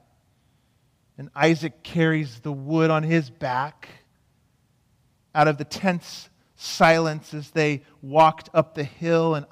and 1.17 1.31
Isaac 1.35 1.83
carries 1.83 2.41
the 2.41 2.53
wood 2.53 2.91
on 2.91 3.03
his 3.03 3.31
back. 3.31 3.89
Out 5.35 5.49
of 5.49 5.59
the 5.59 5.65
tense 5.65 6.29
silence 6.57 7.35
as 7.35 7.51
they 7.51 7.83
walked 8.03 8.49
up 8.55 8.75
the 8.75 8.85
hill, 8.85 9.35
and 9.35 9.47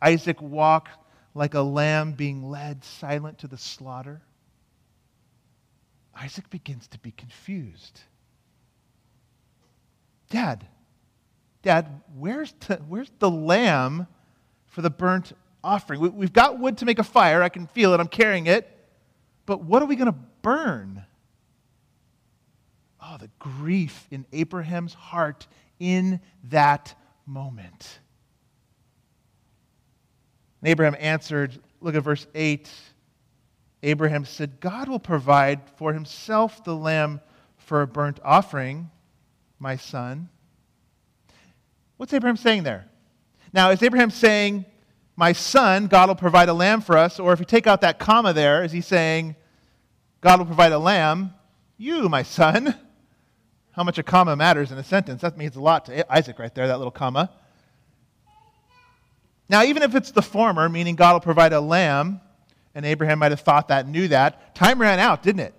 Isaac 0.00 0.40
walked 0.40 0.98
like 1.34 1.54
a 1.54 1.60
lamb 1.60 2.12
being 2.12 2.48
led 2.48 2.84
silent 2.84 3.38
to 3.38 3.48
the 3.48 3.58
slaughter. 3.58 4.22
Isaac 6.14 6.48
begins 6.48 6.86
to 6.88 6.98
be 6.98 7.10
confused. 7.10 8.00
Dad, 10.30 10.66
Dad, 11.64 12.02
where's 12.14 12.52
the, 12.66 12.76
where's 12.86 13.10
the 13.18 13.30
lamb 13.30 14.06
for 14.66 14.82
the 14.82 14.90
burnt 14.90 15.32
offering? 15.64 15.98
We, 15.98 16.10
we've 16.10 16.32
got 16.32 16.58
wood 16.58 16.76
to 16.78 16.84
make 16.84 16.98
a 16.98 17.04
fire. 17.04 17.42
I 17.42 17.48
can 17.48 17.66
feel 17.66 17.94
it. 17.94 18.00
I'm 18.00 18.06
carrying 18.06 18.46
it. 18.46 18.70
But 19.46 19.64
what 19.64 19.82
are 19.82 19.86
we 19.86 19.96
going 19.96 20.12
to 20.12 20.18
burn? 20.42 21.04
Oh, 23.02 23.16
the 23.18 23.30
grief 23.38 24.06
in 24.10 24.26
Abraham's 24.32 24.92
heart 24.92 25.46
in 25.80 26.20
that 26.50 26.94
moment. 27.26 27.98
And 30.60 30.68
Abraham 30.68 30.96
answered, 31.00 31.58
look 31.80 31.94
at 31.94 32.02
verse 32.02 32.26
8. 32.34 32.70
Abraham 33.82 34.26
said, 34.26 34.60
God 34.60 34.88
will 34.88 34.98
provide 34.98 35.62
for 35.76 35.94
himself 35.94 36.62
the 36.62 36.76
lamb 36.76 37.22
for 37.56 37.80
a 37.80 37.86
burnt 37.86 38.20
offering, 38.22 38.90
my 39.58 39.76
son. 39.76 40.28
What's 42.04 42.12
Abraham 42.12 42.36
saying 42.36 42.64
there? 42.64 42.84
Now, 43.54 43.70
is 43.70 43.82
Abraham 43.82 44.10
saying, 44.10 44.66
My 45.16 45.32
son, 45.32 45.86
God 45.86 46.10
will 46.10 46.14
provide 46.14 46.50
a 46.50 46.52
lamb 46.52 46.82
for 46.82 46.98
us? 46.98 47.18
Or 47.18 47.32
if 47.32 47.38
you 47.38 47.46
take 47.46 47.66
out 47.66 47.80
that 47.80 47.98
comma 47.98 48.34
there, 48.34 48.62
is 48.62 48.72
he 48.72 48.82
saying, 48.82 49.36
God 50.20 50.38
will 50.38 50.44
provide 50.44 50.72
a 50.72 50.78
lamb? 50.78 51.32
You, 51.78 52.10
my 52.10 52.22
son. 52.22 52.74
How 53.72 53.84
much 53.84 53.96
a 53.96 54.02
comma 54.02 54.36
matters 54.36 54.70
in 54.70 54.76
a 54.76 54.84
sentence. 54.84 55.22
That 55.22 55.38
means 55.38 55.56
a 55.56 55.62
lot 55.62 55.86
to 55.86 56.14
Isaac 56.14 56.38
right 56.38 56.54
there, 56.54 56.66
that 56.66 56.76
little 56.76 56.90
comma. 56.90 57.30
Now, 59.48 59.62
even 59.62 59.82
if 59.82 59.94
it's 59.94 60.10
the 60.10 60.20
former, 60.20 60.68
meaning 60.68 60.96
God 60.96 61.14
will 61.14 61.20
provide 61.20 61.54
a 61.54 61.60
lamb, 61.62 62.20
and 62.74 62.84
Abraham 62.84 63.18
might 63.18 63.32
have 63.32 63.40
thought 63.40 63.68
that, 63.68 63.88
knew 63.88 64.08
that, 64.08 64.54
time 64.54 64.78
ran 64.78 64.98
out, 64.98 65.22
didn't 65.22 65.40
it? 65.40 65.54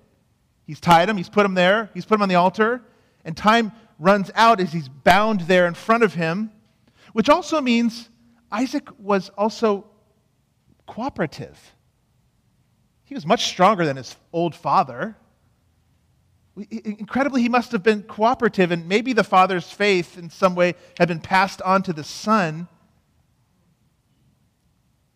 He's 0.67 0.79
tied 0.79 1.09
him, 1.09 1.17
he's 1.17 1.27
put 1.27 1.43
him 1.43 1.55
there, 1.55 1.89
he's 1.95 2.05
put 2.05 2.13
him 2.13 2.21
on 2.21 2.29
the 2.29 2.35
altar, 2.35 2.83
and 3.23 3.35
time 3.35 3.71
runs 3.99 4.31
out 4.35 4.59
as 4.59 4.73
he's 4.73 4.89
bound 4.89 5.41
there 5.41 5.67
in 5.67 5.73
front 5.73 6.03
of 6.03 6.13
him, 6.13 6.51
which 7.13 7.29
also 7.29 7.61
means 7.61 8.09
Isaac 8.51 8.87
was 8.99 9.29
also 9.29 9.85
cooperative. 10.85 11.73
He 13.05 13.13
was 13.13 13.25
much 13.25 13.45
stronger 13.45 13.85
than 13.85 13.97
his 13.97 14.15
old 14.33 14.55
father. 14.55 15.15
Incredibly, 16.71 17.41
he 17.41 17.49
must 17.49 17.71
have 17.71 17.83
been 17.83 18.03
cooperative, 18.03 18.71
and 18.71 18.87
maybe 18.87 19.13
the 19.13 19.23
father's 19.23 19.69
faith 19.69 20.17
in 20.17 20.29
some 20.29 20.55
way 20.55 20.75
had 20.97 21.07
been 21.07 21.19
passed 21.19 21.61
on 21.61 21.83
to 21.83 21.93
the 21.93 22.03
son. 22.03 22.67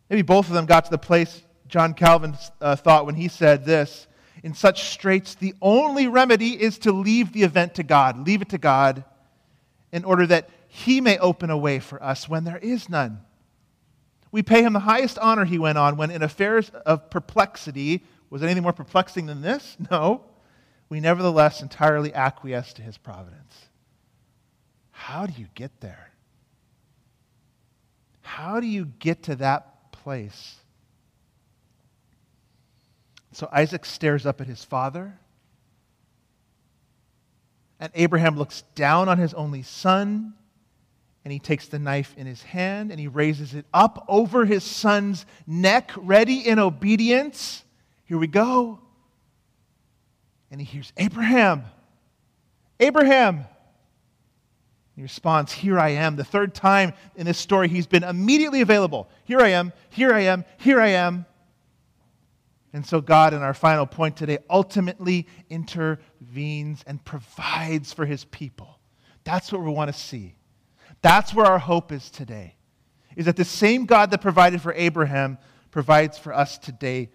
Maybe 0.09 0.21
both 0.21 0.47
of 0.47 0.53
them 0.53 0.65
got 0.65 0.85
to 0.85 0.91
the 0.91 0.97
place 0.97 1.41
John 1.67 1.93
Calvin 1.93 2.35
uh, 2.59 2.75
thought 2.75 3.05
when 3.05 3.15
he 3.15 3.27
said 3.27 3.63
this 3.63 4.07
in 4.43 4.53
such 4.53 4.89
straits, 4.89 5.35
the 5.35 5.53
only 5.61 6.07
remedy 6.07 6.61
is 6.61 6.77
to 6.79 6.91
leave 6.91 7.33
the 7.33 7.43
event 7.43 7.75
to 7.75 7.83
God, 7.83 8.25
leave 8.25 8.41
it 8.41 8.49
to 8.49 8.57
God, 8.57 9.03
in 9.91 10.05
order 10.05 10.25
that 10.27 10.49
He 10.67 11.01
may 11.01 11.17
open 11.17 11.49
a 11.49 11.57
way 11.57 11.79
for 11.79 12.01
us 12.01 12.29
when 12.29 12.43
there 12.43 12.57
is 12.57 12.89
none. 12.89 13.21
We 14.31 14.43
pay 14.43 14.63
Him 14.63 14.73
the 14.73 14.79
highest 14.79 15.17
honor, 15.19 15.45
he 15.45 15.57
went 15.57 15.77
on, 15.77 15.97
when 15.97 16.11
in 16.11 16.21
affairs 16.21 16.69
of 16.85 17.09
perplexity, 17.09 18.03
was 18.29 18.43
anything 18.43 18.63
more 18.63 18.73
perplexing 18.73 19.25
than 19.25 19.41
this? 19.41 19.77
No. 19.91 20.23
We 20.87 20.99
nevertheless 20.99 21.61
entirely 21.61 22.11
acquiesce 22.15 22.73
to 22.73 22.81
His 22.81 22.97
providence. 22.97 23.55
How 24.89 25.27
do 25.27 25.33
you 25.39 25.47
get 25.53 25.81
there? 25.81 26.09
How 28.21 28.59
do 28.59 28.65
you 28.65 28.85
get 28.85 29.23
to 29.23 29.35
that 29.35 29.91
place? 29.91 30.55
So 33.39 33.47
Isaac 33.53 33.85
stares 33.85 34.25
up 34.25 34.41
at 34.41 34.47
his 34.47 34.65
father. 34.65 35.17
And 37.79 37.89
Abraham 37.95 38.35
looks 38.35 38.63
down 38.75 39.07
on 39.07 39.17
his 39.17 39.33
only 39.33 39.61
son, 39.61 40.33
and 41.23 41.31
he 41.31 41.39
takes 41.39 41.69
the 41.69 41.79
knife 41.79 42.13
in 42.17 42.27
his 42.27 42.43
hand 42.43 42.91
and 42.91 42.99
he 42.99 43.07
raises 43.07 43.53
it 43.53 43.65
up 43.73 44.03
over 44.09 44.43
his 44.43 44.65
son's 44.65 45.25
neck, 45.47 45.91
ready 45.95 46.45
in 46.45 46.59
obedience. 46.59 47.63
Here 48.03 48.17
we 48.17 48.27
go. 48.27 48.79
And 50.51 50.59
he 50.59 50.65
hears, 50.65 50.91
Abraham, 50.97 51.63
Abraham. 52.81 53.45
He 54.97 55.01
responds, 55.01 55.53
Here 55.53 55.79
I 55.79 55.91
am. 55.91 56.17
The 56.17 56.25
third 56.25 56.53
time 56.53 56.91
in 57.15 57.25
this 57.25 57.37
story, 57.37 57.69
he's 57.69 57.87
been 57.87 58.03
immediately 58.03 58.59
available. 58.59 59.07
Here 59.23 59.39
I 59.39 59.49
am, 59.49 59.71
here 59.89 60.13
I 60.13 60.21
am, 60.21 60.43
here 60.57 60.81
I 60.81 60.89
am. 60.89 61.25
And 62.71 62.85
so, 62.85 63.01
God, 63.01 63.33
in 63.33 63.41
our 63.41 63.53
final 63.53 63.85
point 63.85 64.15
today, 64.15 64.37
ultimately 64.49 65.27
intervenes 65.49 66.83
and 66.85 67.03
provides 67.03 67.93
for 67.93 68.05
his 68.05 68.25
people. 68.25 68.79
That's 69.23 69.51
what 69.51 69.61
we 69.61 69.71
want 69.71 69.91
to 69.91 69.99
see. 69.99 70.35
That's 71.01 71.33
where 71.33 71.45
our 71.45 71.59
hope 71.59 71.91
is 71.91 72.09
today. 72.09 72.55
Is 73.15 73.25
that 73.25 73.35
the 73.35 73.45
same 73.45 73.85
God 73.85 74.11
that 74.11 74.21
provided 74.21 74.61
for 74.61 74.73
Abraham 74.73 75.37
provides 75.71 76.17
for 76.17 76.33
us 76.33 76.57
today. 76.57 77.09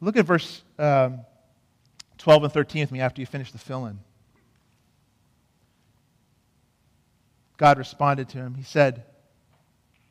Look 0.00 0.16
at 0.16 0.26
verse 0.26 0.62
um, 0.78 1.20
12 2.18 2.44
and 2.44 2.52
13 2.52 2.80
with 2.80 2.92
me 2.92 3.00
after 3.00 3.20
you 3.20 3.26
finish 3.26 3.52
the 3.52 3.58
fill 3.58 3.86
in. 3.86 3.98
God 7.56 7.78
responded 7.78 8.28
to 8.30 8.38
him. 8.38 8.54
He 8.54 8.64
said, 8.64 9.04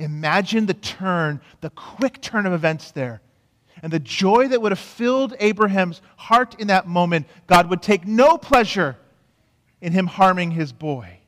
Imagine 0.00 0.66
the 0.66 0.74
turn, 0.74 1.40
the 1.60 1.70
quick 1.70 2.20
turn 2.20 2.46
of 2.46 2.52
events 2.52 2.90
there. 2.90 3.20
And 3.82 3.92
the 3.92 3.98
joy 3.98 4.48
that 4.48 4.60
would 4.60 4.72
have 4.72 4.78
filled 4.78 5.34
Abraham's 5.38 6.02
heart 6.16 6.56
in 6.58 6.68
that 6.68 6.86
moment, 6.86 7.26
God 7.46 7.70
would 7.70 7.82
take 7.82 8.06
no 8.06 8.36
pleasure 8.36 8.96
in 9.80 9.92
him 9.92 10.06
harming 10.06 10.50
his 10.52 10.72
boy. 10.72 11.18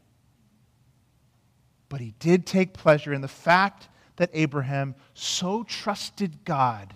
But 1.88 2.00
he 2.00 2.14
did 2.18 2.46
take 2.46 2.72
pleasure 2.72 3.12
in 3.12 3.20
the 3.20 3.28
fact 3.28 3.88
that 4.16 4.30
Abraham 4.32 4.94
so 5.14 5.62
trusted 5.64 6.44
God 6.44 6.94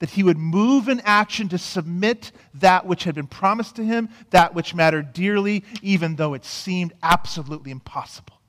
that 0.00 0.10
he 0.10 0.24
would 0.24 0.38
move 0.38 0.88
in 0.88 1.00
action 1.04 1.48
to 1.48 1.58
submit 1.58 2.32
that 2.54 2.84
which 2.86 3.04
had 3.04 3.14
been 3.14 3.28
promised 3.28 3.76
to 3.76 3.84
him, 3.84 4.08
that 4.30 4.52
which 4.52 4.74
mattered 4.74 5.12
dearly, 5.12 5.62
even 5.80 6.16
though 6.16 6.34
it 6.34 6.44
seemed 6.44 6.92
absolutely 7.04 7.70
impossible. 7.70 8.41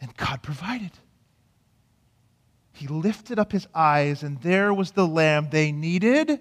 And 0.00 0.14
God 0.16 0.42
provided. 0.42 0.92
he 2.72 2.86
lifted 2.86 3.38
up 3.38 3.52
his 3.52 3.66
eyes, 3.74 4.22
and 4.22 4.40
there 4.42 4.74
was 4.74 4.90
the 4.90 5.06
lamb 5.06 5.48
they 5.50 5.72
needed, 5.72 6.40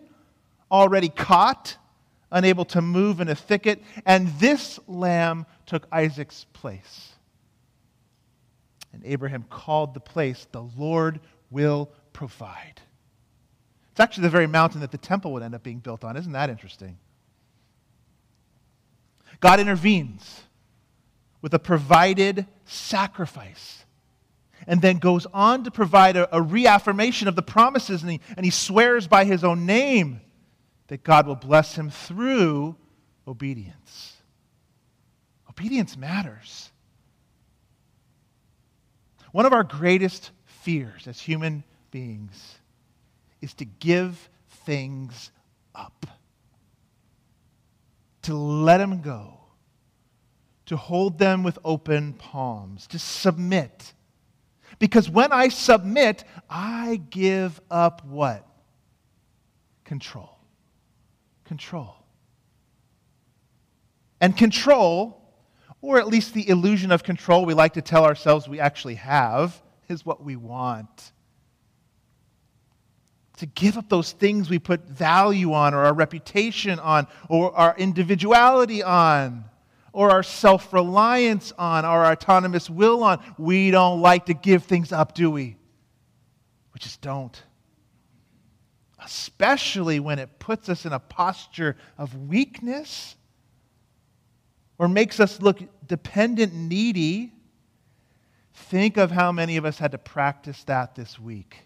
already 0.70 1.08
caught, 1.08 1.78
unable 2.30 2.66
to 2.66 2.82
move 2.82 3.22
in 3.22 3.30
a 3.30 3.36
thicket, 3.36 3.82
and 4.06 4.28
this 4.40 4.78
lamb 4.88 5.46
took 5.66 5.88
Isaac's 5.94 6.46
place. 6.52 7.14
And 8.92 9.02
Abraham 9.06 9.46
called 9.50 9.94
the 9.94 10.02
place, 10.02 10.46
The 10.52 10.64
Lord 10.64 11.22
will 11.50 11.90
provide. 12.12 12.82
It's 13.92 14.00
actually 14.02 14.24
the 14.24 14.30
very 14.30 14.48
mountain 14.48 14.82
that 14.82 14.92
the 14.92 14.98
temple 14.98 15.32
would 15.34 15.44
end 15.44 15.56
up 15.56 15.64
being 15.64 15.80
built 15.80 16.04
on. 16.04 16.18
Isn't 16.18 16.34
that 16.34 16.50
interesting? 16.50 16.98
God 19.40 19.62
intervenes 19.62 20.42
with 21.46 21.54
a 21.54 21.60
provided 21.60 22.48
sacrifice 22.66 23.86
and 24.66 24.82
then 24.82 24.98
goes 24.98 25.28
on 25.32 25.64
to 25.64 25.70
provide 25.70 26.18
a, 26.18 26.36
a, 26.36 26.42
reaffirmation 26.42 27.28
of 27.28 27.36
the 27.36 27.44
promises, 27.44 28.02
and 28.02 28.14
he, 28.14 28.22
and 28.36 28.44
he 28.44 28.50
swears 28.50 29.08
by 29.08 29.26
his 29.26 29.44
own 29.44 29.64
name 29.64 30.22
that 30.88 31.04
God 31.04 31.28
will 31.28 31.36
bless 31.36 31.76
him 31.76 31.92
through 31.92 32.76
obedience. 33.28 34.14
Obedience 35.48 35.96
matters. 35.96 36.72
One 39.32 39.46
of 39.46 39.54
our 39.54 39.64
greatest 39.64 40.32
fears 40.46 41.08
as 41.08 41.20
human 41.20 41.64
beings 41.92 42.56
is 43.40 43.54
to 43.54 43.66
give 43.66 44.32
things 44.66 45.30
up, 45.76 46.08
to 48.24 48.34
let 48.34 48.80
them 48.80 49.02
go, 49.02 49.45
to 50.68 50.78
hold 50.78 51.20
them 51.20 51.44
with 51.44 51.60
open 51.64 52.14
palms, 52.14 52.88
to 52.88 53.00
submit. 53.00 53.94
Because 54.80 55.10
when 55.10 55.32
I 55.32 55.50
submit, 55.50 56.24
I 56.50 57.02
give 57.10 57.62
up 57.70 58.06
what? 58.06 58.46
Control. 59.84 60.38
Control. 61.46 61.96
And 64.20 64.36
control, 64.36 65.22
or 65.82 66.00
at 66.00 66.08
least 66.08 66.34
the 66.34 66.50
illusion 66.50 66.92
of 66.92 67.04
control 67.04 67.46
we 67.46 67.54
like 67.54 67.74
to 67.74 67.82
tell 67.82 68.06
ourselves 68.06 68.48
we 68.48 68.60
actually 68.60 68.96
have, 68.96 69.62
is 69.88 70.06
what 70.06 70.24
we 70.24 70.36
want 70.36 71.12
to 73.38 73.46
give 73.46 73.78
up 73.78 73.90
those 73.90 74.14
things 74.14 74.50
we 74.50 74.60
put 74.60 74.88
value 74.88 75.54
on, 75.54 75.74
or 75.74 75.84
our 75.86 75.94
reputation 75.94 76.80
on, 76.80 77.08
or 77.30 77.54
our 77.56 77.76
individuality 77.78 78.82
on, 78.82 79.46
or 79.96 80.12
our 80.12 80.24
self 80.24 80.74
reliance 80.74 81.54
on, 81.58 81.86
our 81.86 82.06
autonomous 82.06 82.70
will 82.70 83.02
on. 83.02 83.24
We 83.38 83.72
don't 83.72 84.02
like 84.02 84.26
to 84.26 84.34
give 84.34 84.66
things 84.66 84.92
up, 84.92 85.16
do 85.16 85.32
we? 85.32 85.56
We 86.74 86.80
just 86.80 87.00
don't. 87.00 87.42
Especially 89.02 90.02
when 90.02 90.20
it 90.20 90.38
puts 90.38 90.68
us 90.68 90.86
in 90.86 90.92
a 90.92 91.00
posture 91.00 91.78
of 91.98 92.14
weakness 92.28 93.16
or 94.78 94.90
makes 94.90 95.22
us 95.22 95.42
look 95.42 95.60
dependent, 95.88 96.54
needy. 96.54 97.32
Think 98.54 98.98
of 98.98 99.12
how 99.12 99.32
many 99.32 99.56
of 99.56 99.64
us 99.64 99.78
had 99.78 99.94
to 99.94 99.98
practice 99.98 100.62
that 100.66 100.96
this 100.96 101.18
week 101.18 101.66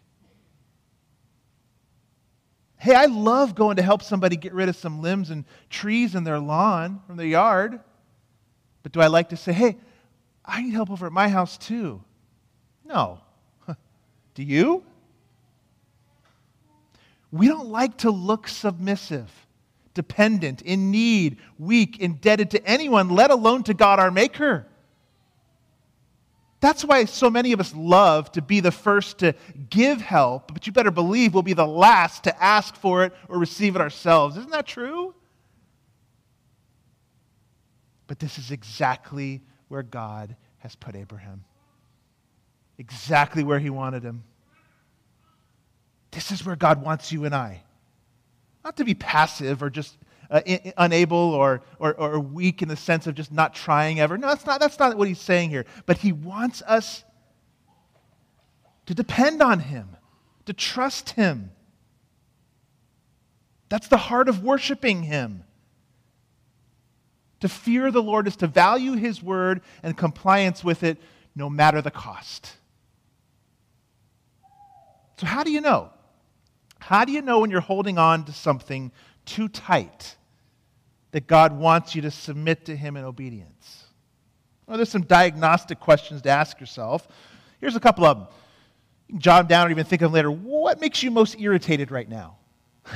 Hey, 2.80 2.96
I 2.96 3.08
love 3.08 3.56
going 3.56 3.76
to 3.76 3.82
help 3.82 4.02
somebody 4.02 4.38
get 4.38 4.54
rid 4.54 4.70
of 4.70 4.76
some 4.76 5.02
limbs 5.02 5.32
and 5.32 5.44
trees 5.70 6.16
in 6.16 6.24
their 6.24 6.40
lawn 6.40 7.02
from 7.06 7.18
their 7.18 7.28
yard. 7.28 7.82
But 8.84 8.92
do 8.92 9.02
I 9.02 9.08
like 9.08 9.30
to 9.30 9.38
say, 9.38 9.54
hey, 9.54 9.78
I 10.44 10.62
need 10.62 10.74
help 10.74 10.90
over 10.90 11.06
at 11.06 11.12
my 11.12 11.28
house 11.28 11.58
too? 11.58 12.02
No. 12.86 13.20
do 14.34 14.44
you? 14.44 14.84
We 17.32 17.48
don't 17.48 17.70
like 17.70 17.98
to 18.00 18.12
look 18.12 18.48
submissive, 18.48 19.32
dependent, 19.94 20.62
in 20.64 20.90
need, 20.90 21.38
weak, 21.60 22.00
indebted 22.00 22.52
to 22.52 22.66
anyone, 22.66 23.10
let 23.10 23.30
alone 23.30 23.64
to 23.64 23.74
God 23.74 24.00
our 24.00 24.10
Maker. 24.10 24.66
That's 26.62 26.84
why 26.84 27.06
so 27.06 27.30
many 27.30 27.54
of 27.54 27.60
us 27.60 27.74
love 27.74 28.32
to 28.34 28.42
be 28.42 28.60
the 28.60 28.72
first 28.72 29.20
to 29.20 29.34
give 29.70 30.02
help, 30.02 30.54
but 30.54 30.68
you 30.68 30.74
better 30.74 30.92
believe 30.92 31.34
we'll 31.34 31.44
be 31.44 31.54
the 31.54 31.68
last 31.68 32.26
to 32.26 32.44
ask 32.44 32.76
for 32.76 33.06
it 33.06 33.14
or 33.30 33.38
receive 33.38 33.76
it 33.76 33.82
ourselves. 33.82 34.36
Isn't 34.36 34.52
that 34.52 34.66
true? 34.66 35.14
But 38.10 38.18
this 38.18 38.40
is 38.40 38.50
exactly 38.50 39.40
where 39.68 39.84
God 39.84 40.36
has 40.58 40.76
put 40.76 40.96
Abraham. 40.96 41.44
Exactly 42.80 43.44
where 43.44 43.60
he 43.60 43.70
wanted 43.70 44.02
him. 44.02 44.24
This 46.10 46.32
is 46.32 46.44
where 46.44 46.56
God 46.56 46.82
wants 46.82 47.12
you 47.12 47.26
and 47.26 47.36
I. 47.36 47.62
Not 48.64 48.78
to 48.78 48.84
be 48.84 48.96
passive 48.96 49.62
or 49.62 49.70
just 49.70 49.96
uh, 50.32 50.42
in, 50.44 50.74
unable 50.76 51.20
or, 51.20 51.62
or, 51.78 51.94
or 51.94 52.20
weak 52.20 52.64
in 52.64 52.68
the 52.68 52.76
sense 52.76 53.06
of 53.06 53.14
just 53.14 53.32
not 53.32 53.54
trying 53.54 54.00
ever. 54.00 54.18
No, 54.18 54.30
that's 54.30 54.46
not, 54.48 54.60
that's 54.60 54.80
not 54.80 54.98
what 54.98 55.08
he's 55.08 55.22
saying 55.22 55.52
here. 55.52 55.68
But 55.86 56.00
he 56.00 56.12
wants 56.12 56.64
us 56.64 57.04
to 58.88 58.96
depend 58.96 59.44
on 59.44 59.60
him, 59.60 59.96
to 60.48 60.54
trust 60.54 61.12
him. 61.12 61.52
That's 63.70 63.88
the 63.88 63.98
heart 63.98 64.30
of 64.30 64.44
worshiping 64.44 65.04
him. 65.04 65.44
To 67.42 67.50
fear 67.50 67.92
the 67.92 68.04
Lord 68.04 68.28
is 68.28 68.36
to 68.38 68.48
value 68.48 68.94
his 68.94 69.24
word 69.24 69.62
and 69.82 69.96
compliance 69.96 70.64
with 70.64 70.84
it 70.84 70.98
no 71.36 71.50
matter 71.50 71.82
the 71.82 71.92
cost. 71.92 72.52
So, 75.18 75.26
how 75.26 75.44
do 75.44 75.52
you 75.52 75.62
know? 75.62 75.92
How 76.80 77.06
do 77.06 77.12
you 77.12 77.22
know 77.22 77.40
when 77.40 77.50
you're 77.50 77.62
holding 77.62 77.98
on 77.98 78.26
to 78.26 78.34
something 78.34 78.92
too 79.26 79.48
tight? 79.48 80.16
that 81.12 81.28
God 81.28 81.58
wants 81.58 81.96
you 81.96 82.02
to 82.04 82.12
submit 82.12 82.66
to 82.66 82.76
Him 82.76 82.96
in 82.98 83.04
obedience? 83.04 83.86
Well, 84.68 84.78
there's 84.78 84.90
some 84.90 85.04
diagnostic 85.04 85.80
questions 85.80 86.22
to 86.24 86.30
ask 86.30 86.60
yourself. 86.60 87.08
Here's 87.60 87.76
a 87.76 87.80
couple 87.80 88.06
of 88.06 88.18
them. 88.18 88.28
You 89.08 89.14
can 89.14 89.22
jot 89.22 89.42
them 89.42 89.48
down 89.48 89.68
or 89.68 89.72
even 89.72 89.86
think 89.86 90.02
of 90.02 90.12
them 90.12 90.14
later. 90.14 90.32
What 90.32 90.80
makes 90.80 91.02
you 91.02 91.10
most 91.10 91.40
irritated 91.40 91.90
right 91.90 92.08
now? 92.08 92.38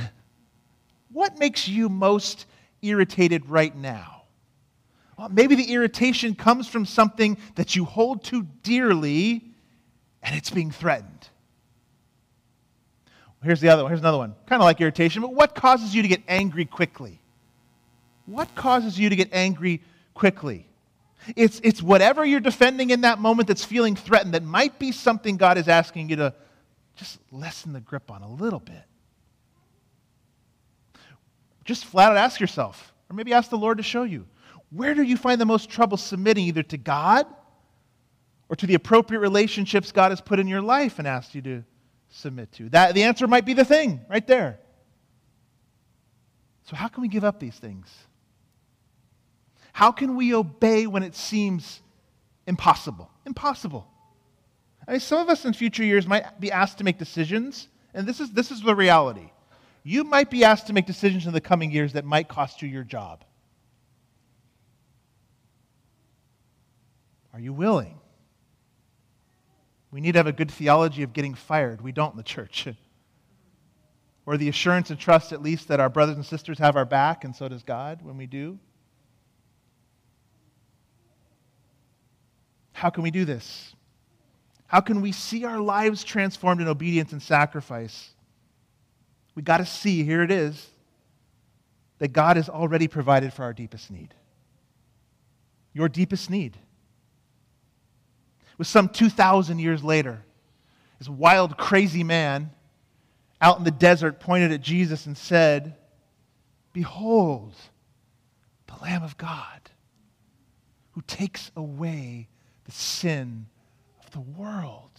what 1.12 1.38
makes 1.38 1.66
you 1.66 1.88
most 1.88 2.46
irritated 2.82 3.48
right 3.48 3.74
now? 3.74 4.22
Maybe 5.30 5.54
the 5.54 5.72
irritation 5.72 6.34
comes 6.34 6.68
from 6.68 6.86
something 6.86 7.38
that 7.54 7.76
you 7.76 7.84
hold 7.84 8.24
too 8.24 8.46
dearly 8.62 9.44
and 10.22 10.34
it's 10.34 10.50
being 10.50 10.70
threatened. 10.70 11.28
Here's 13.42 13.60
the 13.60 13.68
other 13.68 13.82
one. 13.82 13.90
Here's 13.90 14.00
another 14.00 14.18
one. 14.18 14.34
Kind 14.46 14.62
of 14.62 14.64
like 14.64 14.80
irritation, 14.80 15.20
but 15.20 15.34
what 15.34 15.54
causes 15.54 15.94
you 15.94 16.02
to 16.02 16.08
get 16.08 16.22
angry 16.26 16.64
quickly? 16.64 17.20
What 18.26 18.54
causes 18.54 18.98
you 18.98 19.10
to 19.10 19.16
get 19.16 19.28
angry 19.32 19.82
quickly? 20.14 20.66
It's, 21.36 21.60
it's 21.62 21.82
whatever 21.82 22.24
you're 22.24 22.40
defending 22.40 22.90
in 22.90 23.02
that 23.02 23.18
moment 23.18 23.48
that's 23.48 23.64
feeling 23.64 23.96
threatened 23.96 24.34
that 24.34 24.42
might 24.42 24.78
be 24.78 24.92
something 24.92 25.36
God 25.36 25.58
is 25.58 25.68
asking 25.68 26.08
you 26.08 26.16
to 26.16 26.34
just 26.96 27.18
lessen 27.30 27.72
the 27.72 27.80
grip 27.80 28.10
on 28.10 28.22
a 28.22 28.28
little 28.28 28.60
bit. 28.60 28.82
Just 31.64 31.84
flat 31.84 32.10
out 32.10 32.16
ask 32.16 32.40
yourself, 32.40 32.92
or 33.10 33.16
maybe 33.16 33.32
ask 33.32 33.50
the 33.50 33.58
Lord 33.58 33.78
to 33.78 33.82
show 33.82 34.02
you, 34.02 34.26
where 34.74 34.94
do 34.94 35.02
you 35.02 35.16
find 35.16 35.40
the 35.40 35.46
most 35.46 35.70
trouble 35.70 35.96
submitting 35.96 36.46
either 36.46 36.64
to 36.64 36.76
God 36.76 37.26
or 38.48 38.56
to 38.56 38.66
the 38.66 38.74
appropriate 38.74 39.20
relationships 39.20 39.92
God 39.92 40.10
has 40.10 40.20
put 40.20 40.40
in 40.40 40.48
your 40.48 40.62
life 40.62 40.98
and 40.98 41.06
asked 41.06 41.34
you 41.34 41.42
to 41.42 41.64
submit 42.10 42.50
to? 42.52 42.68
That, 42.70 42.94
the 42.94 43.04
answer 43.04 43.28
might 43.28 43.44
be 43.44 43.54
the 43.54 43.64
thing 43.64 44.00
right 44.10 44.26
there. 44.26 44.58
So, 46.64 46.74
how 46.74 46.88
can 46.88 47.02
we 47.02 47.08
give 47.08 47.22
up 47.22 47.38
these 47.38 47.54
things? 47.54 47.88
How 49.72 49.92
can 49.92 50.16
we 50.16 50.34
obey 50.34 50.86
when 50.86 51.04
it 51.04 51.14
seems 51.14 51.80
impossible? 52.46 53.10
Impossible. 53.26 53.86
I 54.88 54.92
mean, 54.92 55.00
some 55.00 55.20
of 55.20 55.28
us 55.28 55.44
in 55.44 55.52
future 55.52 55.84
years 55.84 56.06
might 56.06 56.40
be 56.40 56.50
asked 56.50 56.78
to 56.78 56.84
make 56.84 56.98
decisions, 56.98 57.68
and 57.92 58.06
this 58.06 58.18
is, 58.18 58.32
this 58.32 58.50
is 58.50 58.60
the 58.60 58.74
reality. 58.74 59.30
You 59.84 60.02
might 60.02 60.30
be 60.30 60.44
asked 60.44 60.66
to 60.66 60.72
make 60.72 60.86
decisions 60.86 61.26
in 61.26 61.32
the 61.32 61.40
coming 61.40 61.70
years 61.70 61.92
that 61.92 62.04
might 62.04 62.28
cost 62.28 62.60
you 62.60 62.68
your 62.68 62.82
job. 62.82 63.24
Are 67.34 67.40
you 67.40 67.52
willing? 67.52 67.98
We 69.90 70.00
need 70.00 70.12
to 70.12 70.18
have 70.20 70.28
a 70.28 70.32
good 70.32 70.50
theology 70.50 71.02
of 71.02 71.12
getting 71.12 71.34
fired. 71.34 71.80
We 71.80 71.90
don't 71.90 72.12
in 72.12 72.16
the 72.16 72.22
church. 72.22 72.68
or 74.26 74.36
the 74.36 74.48
assurance 74.48 74.90
and 74.90 74.98
trust, 74.98 75.32
at 75.32 75.42
least, 75.42 75.68
that 75.68 75.80
our 75.80 75.88
brothers 75.88 76.14
and 76.14 76.24
sisters 76.24 76.58
have 76.58 76.76
our 76.76 76.84
back, 76.84 77.24
and 77.24 77.34
so 77.34 77.48
does 77.48 77.64
God 77.64 78.02
when 78.02 78.16
we 78.16 78.26
do. 78.26 78.58
How 82.72 82.90
can 82.90 83.02
we 83.02 83.10
do 83.10 83.24
this? 83.24 83.74
How 84.68 84.80
can 84.80 85.00
we 85.00 85.10
see 85.10 85.44
our 85.44 85.58
lives 85.58 86.04
transformed 86.04 86.60
in 86.60 86.68
obedience 86.68 87.12
and 87.12 87.22
sacrifice? 87.22 88.10
We 89.34 89.42
got 89.42 89.58
to 89.58 89.66
see, 89.66 90.04
here 90.04 90.22
it 90.22 90.30
is, 90.30 90.68
that 91.98 92.12
God 92.12 92.36
has 92.36 92.48
already 92.48 92.86
provided 92.86 93.32
for 93.32 93.42
our 93.42 93.52
deepest 93.52 93.90
need. 93.90 94.14
Your 95.72 95.88
deepest 95.88 96.30
need. 96.30 96.56
With 98.58 98.66
some 98.66 98.88
2,000 98.88 99.58
years 99.58 99.82
later, 99.82 100.22
this 100.98 101.08
wild, 101.08 101.56
crazy 101.56 102.04
man 102.04 102.50
out 103.40 103.58
in 103.58 103.64
the 103.64 103.70
desert 103.70 104.20
pointed 104.20 104.52
at 104.52 104.60
Jesus 104.60 105.06
and 105.06 105.16
said, 105.16 105.76
Behold, 106.72 107.54
the 108.66 108.76
Lamb 108.82 109.02
of 109.02 109.16
God 109.16 109.60
who 110.92 111.02
takes 111.02 111.50
away 111.56 112.28
the 112.64 112.72
sin 112.72 113.46
of 114.04 114.10
the 114.12 114.20
world. 114.20 114.90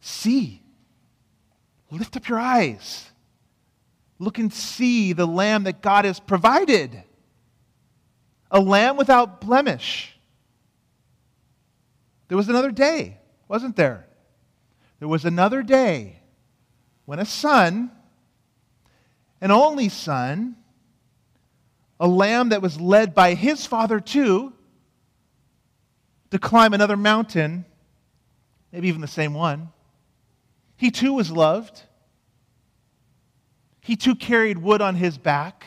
See, 0.00 0.62
lift 1.90 2.16
up 2.16 2.28
your 2.28 2.40
eyes. 2.40 3.10
Look 4.18 4.38
and 4.38 4.52
see 4.52 5.12
the 5.12 5.26
lamb 5.26 5.64
that 5.64 5.80
God 5.80 6.04
has 6.04 6.18
provided. 6.18 7.04
A 8.50 8.60
lamb 8.60 8.96
without 8.96 9.40
blemish. 9.40 10.17
There 12.28 12.36
was 12.36 12.48
another 12.48 12.70
day, 12.70 13.18
wasn't 13.48 13.76
there? 13.76 14.06
There 14.98 15.08
was 15.08 15.24
another 15.24 15.62
day 15.62 16.20
when 17.06 17.18
a 17.18 17.24
son, 17.24 17.90
an 19.40 19.50
only 19.50 19.88
son, 19.88 20.56
a 21.98 22.06
lamb 22.06 22.50
that 22.50 22.62
was 22.62 22.80
led 22.80 23.14
by 23.14 23.34
his 23.34 23.64
father 23.66 23.98
too, 23.98 24.52
to 26.30 26.38
climb 26.38 26.74
another 26.74 26.96
mountain, 26.96 27.64
maybe 28.72 28.88
even 28.88 29.00
the 29.00 29.06
same 29.06 29.32
one. 29.32 29.70
He 30.76 30.90
too 30.90 31.14
was 31.14 31.30
loved. 31.30 31.82
He 33.80 33.96
too 33.96 34.14
carried 34.14 34.58
wood 34.58 34.82
on 34.82 34.94
his 34.94 35.16
back. 35.16 35.64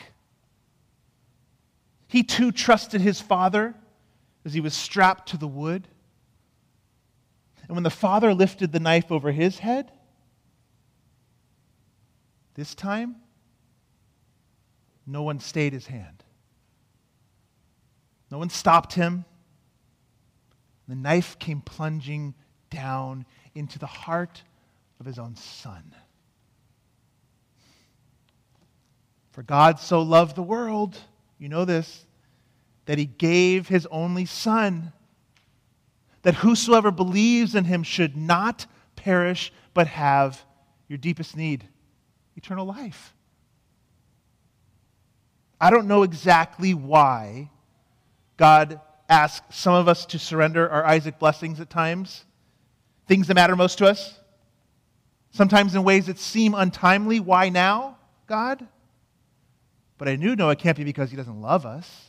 He 2.06 2.22
too 2.22 2.52
trusted 2.52 3.00
his 3.00 3.20
father 3.20 3.74
as 4.44 4.54
he 4.54 4.60
was 4.60 4.74
strapped 4.74 5.30
to 5.30 5.36
the 5.36 5.48
wood. 5.48 5.88
And 7.72 7.76
when 7.78 7.84
the 7.84 7.88
father 7.88 8.34
lifted 8.34 8.70
the 8.70 8.80
knife 8.80 9.10
over 9.10 9.32
his 9.32 9.60
head, 9.60 9.90
this 12.52 12.74
time, 12.74 13.16
no 15.06 15.22
one 15.22 15.40
stayed 15.40 15.72
his 15.72 15.86
hand. 15.86 16.22
No 18.30 18.36
one 18.36 18.50
stopped 18.50 18.92
him. 18.92 19.24
The 20.86 20.94
knife 20.94 21.38
came 21.38 21.62
plunging 21.62 22.34
down 22.68 23.24
into 23.54 23.78
the 23.78 23.86
heart 23.86 24.42
of 25.00 25.06
his 25.06 25.18
own 25.18 25.34
son. 25.36 25.94
For 29.30 29.42
God 29.42 29.80
so 29.80 30.02
loved 30.02 30.36
the 30.36 30.42
world, 30.42 30.98
you 31.38 31.48
know 31.48 31.64
this, 31.64 32.04
that 32.84 32.98
he 32.98 33.06
gave 33.06 33.68
his 33.68 33.86
only 33.86 34.26
Son, 34.26 34.92
that 36.22 36.34
whosoever 36.36 36.90
believes 36.90 37.54
in 37.54 37.64
him 37.64 37.82
should 37.82 38.16
not 38.16 38.66
perish, 38.96 39.52
but 39.74 39.86
have 39.88 40.44
your 40.88 40.98
deepest 40.98 41.36
need 41.36 41.64
eternal 42.36 42.66
life. 42.66 43.14
I 45.60 45.70
don't 45.70 45.86
know 45.86 46.02
exactly 46.02 46.74
why 46.74 47.50
God 48.36 48.80
asks 49.08 49.56
some 49.56 49.74
of 49.74 49.88
us 49.88 50.06
to 50.06 50.18
surrender 50.18 50.68
our 50.68 50.84
Isaac 50.84 51.18
blessings 51.18 51.60
at 51.60 51.70
times, 51.70 52.24
things 53.06 53.28
that 53.28 53.34
matter 53.34 53.54
most 53.54 53.78
to 53.78 53.86
us, 53.86 54.18
sometimes 55.30 55.74
in 55.74 55.84
ways 55.84 56.06
that 56.06 56.18
seem 56.18 56.54
untimely. 56.54 57.20
Why 57.20 57.48
now, 57.48 57.98
God? 58.26 58.66
But 59.98 60.08
I 60.08 60.16
do 60.16 60.34
know 60.34 60.50
it 60.50 60.58
can't 60.58 60.76
be 60.76 60.84
because 60.84 61.10
he 61.10 61.16
doesn't 61.16 61.40
love 61.40 61.64
us. 61.64 62.06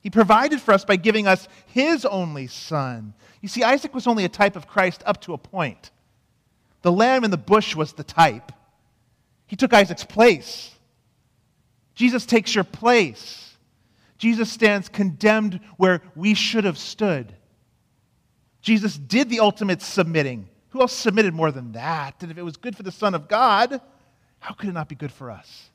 He 0.00 0.10
provided 0.10 0.60
for 0.60 0.72
us 0.72 0.84
by 0.84 0.96
giving 0.96 1.26
us 1.26 1.48
his 1.66 2.04
only 2.04 2.46
son. 2.46 3.14
You 3.40 3.48
see, 3.48 3.62
Isaac 3.62 3.94
was 3.94 4.06
only 4.06 4.24
a 4.24 4.28
type 4.28 4.56
of 4.56 4.68
Christ 4.68 5.02
up 5.06 5.20
to 5.22 5.32
a 5.32 5.38
point. 5.38 5.90
The 6.82 6.92
lamb 6.92 7.24
in 7.24 7.30
the 7.30 7.36
bush 7.36 7.74
was 7.74 7.92
the 7.92 8.04
type. 8.04 8.52
He 9.46 9.56
took 9.56 9.72
Isaac's 9.72 10.04
place. 10.04 10.74
Jesus 11.94 12.26
takes 12.26 12.54
your 12.54 12.64
place. 12.64 13.56
Jesus 14.18 14.50
stands 14.50 14.88
condemned 14.88 15.60
where 15.76 16.02
we 16.14 16.34
should 16.34 16.64
have 16.64 16.78
stood. 16.78 17.34
Jesus 18.60 18.96
did 18.96 19.30
the 19.30 19.40
ultimate 19.40 19.82
submitting. 19.82 20.48
Who 20.70 20.80
else 20.80 20.92
submitted 20.92 21.34
more 21.34 21.50
than 21.50 21.72
that? 21.72 22.22
And 22.22 22.30
if 22.30 22.38
it 22.38 22.42
was 22.42 22.56
good 22.56 22.76
for 22.76 22.82
the 22.82 22.92
Son 22.92 23.14
of 23.14 23.28
God, 23.28 23.80
how 24.40 24.54
could 24.54 24.68
it 24.68 24.72
not 24.72 24.88
be 24.88 24.94
good 24.94 25.12
for 25.12 25.30
us? 25.30 25.70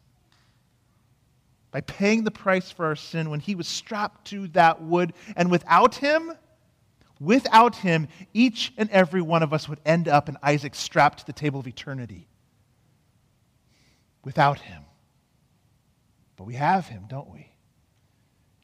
By 1.73 1.81
paying 1.81 2.23
the 2.23 2.31
price 2.31 2.71
for 2.71 2.85
our 2.85 2.95
sin 2.95 3.31
when 3.31 3.39
he 3.39 3.55
was 3.55 3.67
strapped 3.67 4.27
to 4.27 4.47
that 4.49 4.83
wood. 4.83 5.11
And 5.35 5.49
without 5.49 5.95
him, 5.95 6.31
without 7.19 7.75
him, 7.75 8.07
each 8.31 8.71
and 8.77 8.89
every 8.91 9.23
one 9.23 9.41
of 9.41 9.53
us 9.53 9.67
would 9.67 9.79
end 9.83 10.07
up 10.07 10.29
in 10.29 10.37
Isaac 10.43 10.75
strapped 10.75 11.19
to 11.19 11.25
the 11.25 11.33
table 11.33 11.59
of 11.59 11.67
eternity. 11.67 12.27
Without 14.23 14.59
him. 14.59 14.83
But 16.37 16.43
we 16.43 16.53
have 16.53 16.87
him, 16.87 17.05
don't 17.09 17.31
we? 17.31 17.49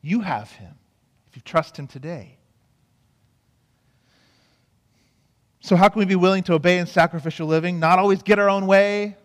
You 0.02 0.22
have 0.22 0.52
him 0.52 0.76
if 1.30 1.36
you 1.36 1.42
trust 1.42 1.78
him 1.78 1.88
today. 1.88 2.38
So, 5.62 5.76
how 5.76 5.90
can 5.90 6.00
we 6.00 6.06
be 6.06 6.16
willing 6.16 6.44
to 6.44 6.54
obey 6.54 6.78
in 6.78 6.86
sacrificial 6.86 7.48
living? 7.48 7.80
Not 7.80 7.98
always 7.98 8.22
get 8.22 8.38
our 8.38 8.50
own 8.50 8.68
way, 8.68 9.18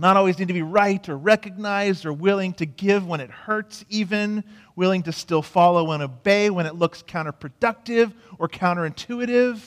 not 0.00 0.16
always 0.16 0.38
need 0.38 0.48
to 0.48 0.54
be 0.54 0.62
right 0.62 1.06
or 1.08 1.16
recognized 1.16 2.06
or 2.06 2.12
willing 2.12 2.54
to 2.54 2.66
give 2.66 3.06
when 3.06 3.20
it 3.20 3.30
hurts, 3.30 3.84
even 3.88 4.44
willing 4.74 5.02
to 5.02 5.12
still 5.12 5.42
follow 5.42 5.92
and 5.92 6.02
obey 6.02 6.48
when 6.48 6.64
it 6.64 6.74
looks 6.74 7.02
counterproductive 7.02 8.12
or 8.38 8.48
counterintuitive, 8.48 9.60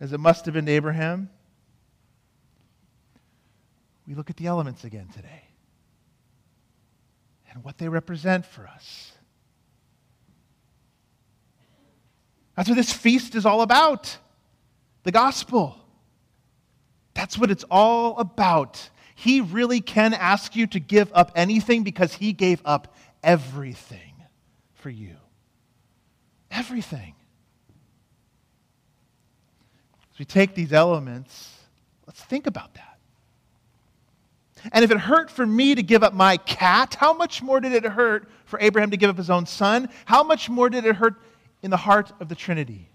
as 0.00 0.12
it 0.12 0.20
must 0.20 0.44
have 0.44 0.54
been 0.54 0.66
to 0.66 0.72
Abraham. 0.72 1.30
We 4.06 4.14
look 4.14 4.30
at 4.30 4.36
the 4.36 4.46
elements 4.46 4.84
again 4.84 5.08
today 5.08 5.42
and 7.52 7.64
what 7.64 7.78
they 7.78 7.88
represent 7.88 8.46
for 8.46 8.66
us. 8.68 9.12
That's 12.56 12.68
what 12.68 12.76
this 12.76 12.92
feast 12.92 13.34
is 13.34 13.46
all 13.46 13.62
about 13.62 14.16
the 15.02 15.10
gospel. 15.10 15.76
That's 17.14 17.36
what 17.36 17.50
it's 17.50 17.64
all 17.70 18.18
about. 18.18 18.90
He 19.22 19.40
really 19.40 19.80
can 19.80 20.14
ask 20.14 20.56
you 20.56 20.66
to 20.66 20.80
give 20.80 21.12
up 21.14 21.30
anything 21.36 21.84
because 21.84 22.12
He 22.12 22.32
gave 22.32 22.60
up 22.64 22.96
everything 23.22 24.14
for 24.74 24.90
you. 24.90 25.14
Everything. 26.50 27.14
As 30.12 30.18
we 30.18 30.24
take 30.24 30.56
these 30.56 30.72
elements, 30.72 31.56
let's 32.04 32.20
think 32.20 32.48
about 32.48 32.74
that. 32.74 32.98
And 34.72 34.84
if 34.84 34.90
it 34.90 34.98
hurt 34.98 35.30
for 35.30 35.46
me 35.46 35.76
to 35.76 35.84
give 35.84 36.02
up 36.02 36.14
my 36.14 36.36
cat, 36.38 36.96
how 36.98 37.12
much 37.12 37.42
more 37.42 37.60
did 37.60 37.74
it 37.74 37.84
hurt 37.84 38.28
for 38.44 38.58
Abraham 38.58 38.90
to 38.90 38.96
give 38.96 39.08
up 39.08 39.16
his 39.16 39.30
own 39.30 39.46
son? 39.46 39.88
How 40.04 40.24
much 40.24 40.50
more 40.50 40.68
did 40.68 40.84
it 40.84 40.96
hurt 40.96 41.14
in 41.62 41.70
the 41.70 41.76
heart 41.76 42.12
of 42.18 42.28
the 42.28 42.34
Trinity? 42.34 42.88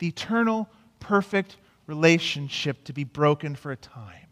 The 0.00 0.08
eternal, 0.08 0.68
perfect 0.98 1.58
relationship 1.86 2.82
to 2.86 2.92
be 2.92 3.04
broken 3.04 3.54
for 3.54 3.70
a 3.70 3.76
time. 3.76 4.29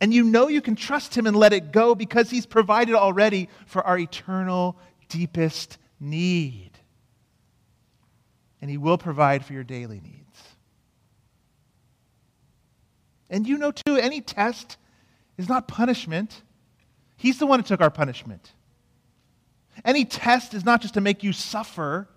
And 0.00 0.14
you 0.14 0.24
know 0.24 0.48
you 0.48 0.62
can 0.62 0.76
trust 0.76 1.16
Him 1.16 1.26
and 1.26 1.36
let 1.36 1.52
it 1.52 1.72
go 1.72 1.94
because 1.94 2.30
He's 2.30 2.46
provided 2.46 2.94
already 2.94 3.48
for 3.66 3.82
our 3.86 3.98
eternal, 3.98 4.78
deepest 5.08 5.78
need. 5.98 6.70
And 8.62 8.70
He 8.70 8.78
will 8.78 8.98
provide 8.98 9.44
for 9.44 9.52
your 9.52 9.64
daily 9.64 10.00
needs. 10.00 10.16
And 13.28 13.46
you 13.46 13.58
know, 13.58 13.70
too, 13.70 13.96
any 13.96 14.20
test 14.20 14.76
is 15.38 15.48
not 15.48 15.68
punishment. 15.68 16.42
He's 17.16 17.38
the 17.38 17.46
one 17.46 17.60
who 17.60 17.64
took 17.64 17.80
our 17.80 17.90
punishment. 17.90 18.52
Any 19.84 20.04
test 20.04 20.52
is 20.54 20.64
not 20.64 20.80
just 20.82 20.94
to 20.94 21.00
make 21.00 21.22
you 21.22 21.32
suffer, 21.32 22.08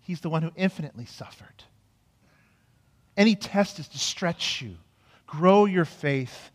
He's 0.00 0.20
the 0.20 0.30
one 0.30 0.42
who 0.42 0.50
infinitely 0.56 1.04
suffered. 1.04 1.64
Any 3.16 3.36
test 3.36 3.78
is 3.78 3.86
to 3.88 3.98
stretch 3.98 4.62
you, 4.62 4.76
grow 5.26 5.66
your 5.66 5.84
faith, 5.84 6.50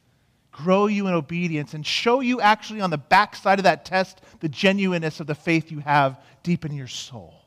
grow 0.56 0.88
you 0.88 1.08
in 1.08 1.14
obedience, 1.14 1.74
and 1.74 1.86
show 1.86 2.22
you 2.22 2.40
actually 2.40 2.80
on 2.80 2.90
the 2.90 2.98
backside 2.98 3.60
of 3.60 3.64
that 3.64 3.84
test 3.84 4.22
the 4.40 4.48
genuineness 4.48 5.20
of 5.20 5.28
the 5.28 5.36
faith 5.36 5.70
you 5.70 5.80
have 5.80 6.18
deep 6.44 6.64
in 6.64 6.74
your 6.74 6.88
soul. 6.88 7.42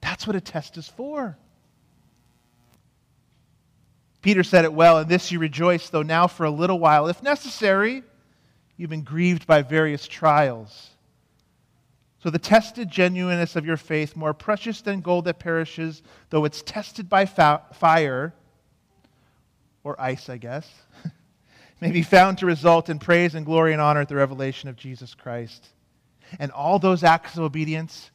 That's 0.00 0.26
what 0.26 0.34
a 0.34 0.40
test 0.40 0.78
is 0.78 0.88
for. 0.88 1.36
Peter 4.22 4.42
said 4.42 4.64
it 4.64 4.72
well, 4.72 4.98
in 5.00 5.08
this 5.08 5.30
you 5.30 5.38
rejoice, 5.38 5.90
though 5.90 6.02
now 6.02 6.26
for 6.26 6.46
a 6.46 6.50
little 6.50 6.78
while, 6.78 7.06
if 7.08 7.22
necessary, 7.22 8.02
you've 8.78 8.90
been 8.90 9.02
grieved 9.02 9.46
by 9.46 9.60
various 9.60 10.08
trials. 10.08 10.88
So 12.22 12.30
the 12.30 12.38
tested 12.38 12.90
genuineness 12.90 13.56
of 13.56 13.66
your 13.66 13.76
faith, 13.76 14.16
more 14.16 14.32
precious 14.32 14.80
than 14.80 15.02
gold 15.02 15.26
that 15.26 15.38
perishes, 15.38 16.02
though 16.30 16.46
it's 16.46 16.62
tested 16.62 17.10
by 17.10 17.26
fire, 17.26 18.32
or 19.84 20.00
ice, 20.00 20.30
I 20.30 20.38
guess, 20.38 20.66
may 21.80 21.90
be 21.90 22.02
found 22.02 22.38
to 22.38 22.46
result 22.46 22.88
in 22.88 22.98
praise 22.98 23.34
and 23.34 23.44
glory 23.44 23.72
and 23.72 23.82
honor 23.82 24.00
at 24.00 24.08
the 24.08 24.16
revelation 24.16 24.68
of 24.68 24.76
Jesus 24.76 25.14
Christ. 25.14 25.68
And 26.38 26.50
all 26.50 26.78
those 26.78 27.04
acts 27.04 27.36
of 27.36 27.42
obedience 27.42 28.10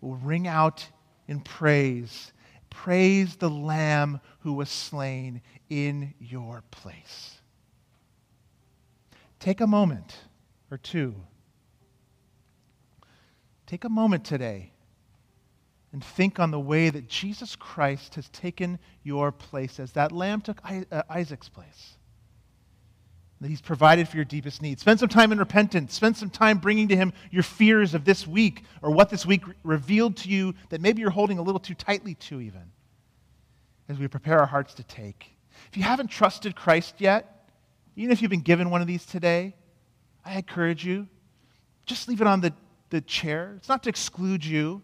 will 0.00 0.16
ring 0.16 0.46
out 0.46 0.86
in 1.28 1.40
praise. 1.40 2.32
Praise 2.70 3.36
the 3.36 3.50
Lamb 3.50 4.20
who 4.40 4.54
was 4.54 4.70
slain 4.70 5.42
in 5.68 6.14
your 6.18 6.62
place. 6.70 7.38
Take 9.38 9.60
a 9.60 9.66
moment 9.66 10.16
or 10.70 10.78
two. 10.78 11.14
Take 13.66 13.84
a 13.84 13.88
moment 13.88 14.24
today 14.24 14.72
and 15.92 16.02
think 16.02 16.40
on 16.40 16.50
the 16.50 16.60
way 16.60 16.90
that 16.90 17.08
Jesus 17.08 17.54
Christ 17.54 18.14
has 18.14 18.28
taken 18.30 18.78
your 19.02 19.30
place 19.30 19.78
as 19.78 19.92
that 19.92 20.10
lamb 20.10 20.40
took 20.40 20.60
uh, 20.64 21.02
Isaac's 21.08 21.48
place. 21.48 21.96
That 23.42 23.48
he's 23.48 23.60
provided 23.60 24.06
for 24.08 24.14
your 24.14 24.24
deepest 24.24 24.62
needs. 24.62 24.82
Spend 24.82 25.00
some 25.00 25.08
time 25.08 25.32
in 25.32 25.38
repentance. 25.38 25.94
Spend 25.94 26.16
some 26.16 26.30
time 26.30 26.58
bringing 26.58 26.86
to 26.86 26.96
him 26.96 27.12
your 27.32 27.42
fears 27.42 27.92
of 27.92 28.04
this 28.04 28.24
week 28.24 28.62
or 28.82 28.92
what 28.92 29.10
this 29.10 29.26
week 29.26 29.42
revealed 29.64 30.16
to 30.18 30.28
you 30.28 30.54
that 30.68 30.80
maybe 30.80 31.00
you're 31.00 31.10
holding 31.10 31.38
a 31.38 31.42
little 31.42 31.58
too 31.58 31.74
tightly 31.74 32.14
to, 32.14 32.40
even, 32.40 32.70
as 33.88 33.98
we 33.98 34.06
prepare 34.06 34.38
our 34.38 34.46
hearts 34.46 34.74
to 34.74 34.84
take. 34.84 35.36
If 35.68 35.76
you 35.76 35.82
haven't 35.82 36.06
trusted 36.06 36.54
Christ 36.54 37.00
yet, 37.00 37.50
even 37.96 38.12
if 38.12 38.22
you've 38.22 38.30
been 38.30 38.42
given 38.42 38.70
one 38.70 38.80
of 38.80 38.86
these 38.86 39.04
today, 39.04 39.56
I 40.24 40.36
encourage 40.36 40.86
you, 40.86 41.08
just 41.84 42.08
leave 42.08 42.20
it 42.20 42.28
on 42.28 42.42
the, 42.42 42.52
the 42.90 43.00
chair. 43.00 43.54
It's 43.56 43.68
not 43.68 43.82
to 43.82 43.88
exclude 43.88 44.44
you. 44.44 44.82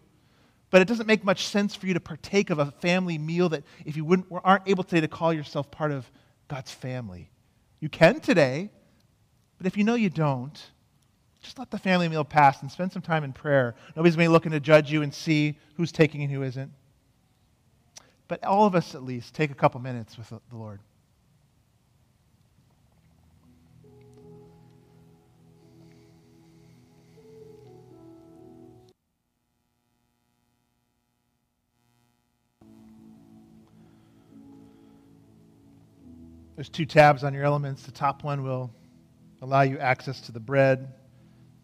But 0.69 0.81
it 0.81 0.87
doesn't 0.89 1.07
make 1.07 1.23
much 1.23 1.47
sense 1.47 1.75
for 1.75 1.87
you 1.87 1.93
to 1.93 2.01
partake 2.01 2.49
of 2.49 2.59
a 2.59 2.71
family 2.71 3.17
meal 3.17 3.47
that 3.49 3.63
if 3.85 3.95
you 3.95 4.03
wouldn't, 4.03 4.27
aren't 4.43 4.67
able 4.67 4.83
today 4.83 4.99
to 4.99 5.07
call 5.07 5.31
yourself 5.31 5.71
part 5.71 5.91
of 5.91 6.11
God's 6.49 6.71
family. 6.71 7.31
You 7.79 7.89
can 7.89 8.19
today, 8.19 8.71
but 9.57 9.67
if 9.67 9.77
you 9.77 9.83
know 9.83 9.95
you 9.95 10.09
don't, 10.09 10.59
just 11.41 11.57
let 11.57 11.71
the 11.71 11.77
family 11.77 12.09
meal 12.09 12.25
pass 12.25 12.61
and 12.61 12.71
spend 12.71 12.91
some 12.91 13.01
time 13.01 13.23
in 13.23 13.31
prayer. 13.31 13.75
Nobody's 13.95 14.15
going 14.15 14.25
to 14.25 14.29
be 14.29 14.33
looking 14.33 14.51
to 14.51 14.59
judge 14.59 14.91
you 14.91 15.01
and 15.01 15.13
see 15.13 15.57
who's 15.75 15.91
taking 15.91 16.21
and 16.21 16.31
who 16.31 16.43
isn't. 16.43 16.71
But 18.27 18.43
all 18.43 18.65
of 18.65 18.75
us, 18.75 18.93
at 18.93 19.03
least, 19.03 19.33
take 19.33 19.49
a 19.49 19.55
couple 19.55 19.79
minutes 19.79 20.17
with 20.17 20.29
the 20.29 20.55
Lord. 20.55 20.81
There's 36.59 36.67
two 36.67 36.85
tabs 36.85 37.23
on 37.23 37.33
your 37.33 37.45
elements. 37.45 37.83
The 37.83 37.93
top 37.93 38.21
one 38.21 38.43
will 38.43 38.69
allow 39.41 39.61
you 39.61 39.79
access 39.79 40.19
to 40.19 40.33
the 40.33 40.41
bread, 40.41 40.91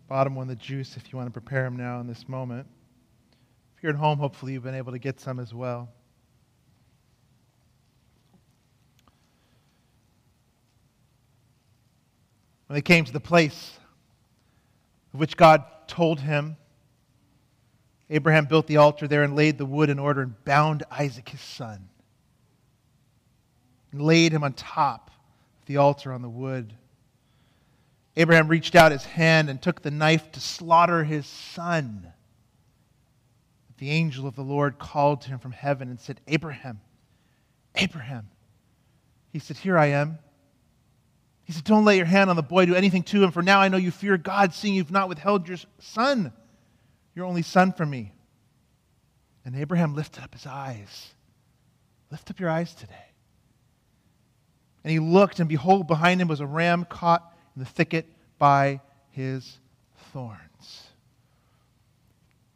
bottom 0.08 0.36
one, 0.36 0.48
the 0.48 0.56
juice, 0.56 0.96
if 0.96 1.12
you 1.12 1.18
want 1.18 1.28
to 1.28 1.34
prepare 1.34 1.64
them 1.64 1.76
now 1.76 2.00
in 2.00 2.08
this 2.08 2.30
moment. 2.30 2.66
If 3.76 3.84
you're 3.84 3.91
at 3.91 3.98
home, 3.98 4.20
hopefully 4.20 4.54
you've 4.54 4.64
been 4.64 4.74
able 4.74 4.93
to 4.93 4.98
get 4.98 5.20
some 5.20 5.41
as 5.41 5.54
well. 5.54 5.89
When 12.68 12.76
they 12.76 12.82
came 12.82 13.04
to 13.04 13.12
the 13.12 13.20
place 13.20 13.78
of 15.14 15.20
which 15.20 15.36
God 15.36 15.66
told 15.88 16.22
him, 16.22 16.56
Abraham 18.10 18.46
built 18.46 18.66
the 18.66 18.78
altar 18.78 19.10
there 19.10 19.24
and 19.24 19.36
laid 19.36 19.58
the 19.58 19.66
wood 19.66 19.89
in 19.89 20.00
order 20.00 20.22
and 20.22 20.46
bound 20.46 20.84
Isaac 20.89 21.28
his 21.28 21.41
son 21.41 21.89
and 23.96 24.04
laid 24.04 24.34
him 24.34 24.43
on 24.43 24.52
top 24.52 25.10
of 25.62 25.68
the 25.68 25.78
altar 25.78 26.12
on 26.12 26.22
the 26.22 26.28
wood. 26.28 26.74
Abraham 28.18 28.50
reached 28.50 28.76
out 28.76 28.91
his 28.91 29.06
hand 29.06 29.50
and 29.50 29.62
took 29.62 29.82
the 29.82 29.89
knife 29.89 30.34
to 30.34 30.41
slaughter 30.41 31.06
his 31.06 31.26
son. 31.26 32.06
But 33.68 33.78
the 33.78 33.91
angel 33.91 34.28
of 34.28 34.36
the 34.36 34.41
Lord 34.41 34.80
called 34.80 35.22
to 35.22 35.30
him 35.30 35.39
from 35.39 35.54
heaven 35.54 35.89
and 35.89 35.98
said, 35.98 36.20
Abraham, 36.28 36.82
Abraham. 37.74 38.28
He 39.32 39.39
said, 39.39 39.56
Here 39.56 39.78
I 39.78 39.88
am. 39.88 40.20
He 41.46 41.54
said, 41.54 41.64
Don't 41.64 41.86
lay 41.86 41.96
your 41.96 42.06
hand 42.06 42.30
on 42.30 42.36
the 42.36 42.43
boy, 42.43 42.66
do 42.66 42.76
anything 42.76 43.04
to 43.04 43.24
him, 43.24 43.32
for 43.32 43.43
now 43.43 43.62
I 43.62 43.70
know 43.70 43.78
you 43.78 43.91
fear 43.91 44.18
God, 44.18 44.54
seeing 44.54 44.76
you've 44.76 44.91
not 44.91 45.08
withheld 45.08 45.48
your 45.48 45.58
son, 45.80 46.34
your 47.16 47.26
only 47.26 47.43
son, 47.43 47.72
from 47.72 47.91
me. 47.91 48.12
And 49.46 49.56
Abraham 49.56 49.96
lifted 49.96 50.22
up 50.22 50.34
his 50.34 50.46
eyes. 50.46 51.14
Lift 52.12 52.30
up 52.30 52.41
your 52.41 52.50
eyes 52.50 52.76
today. 52.76 53.14
And 54.86 54.92
he 54.92 55.00
looked, 55.00 55.40
and 55.40 55.50
behold, 55.50 55.88
behind 55.88 56.22
him 56.22 56.28
was 56.28 56.42
a 56.42 56.46
ram 56.46 56.86
caught 56.86 57.36
in 57.56 57.64
the 57.64 57.68
thicket 57.68 58.06
by 58.38 58.82
his 59.10 59.58
thorns. 60.14 60.84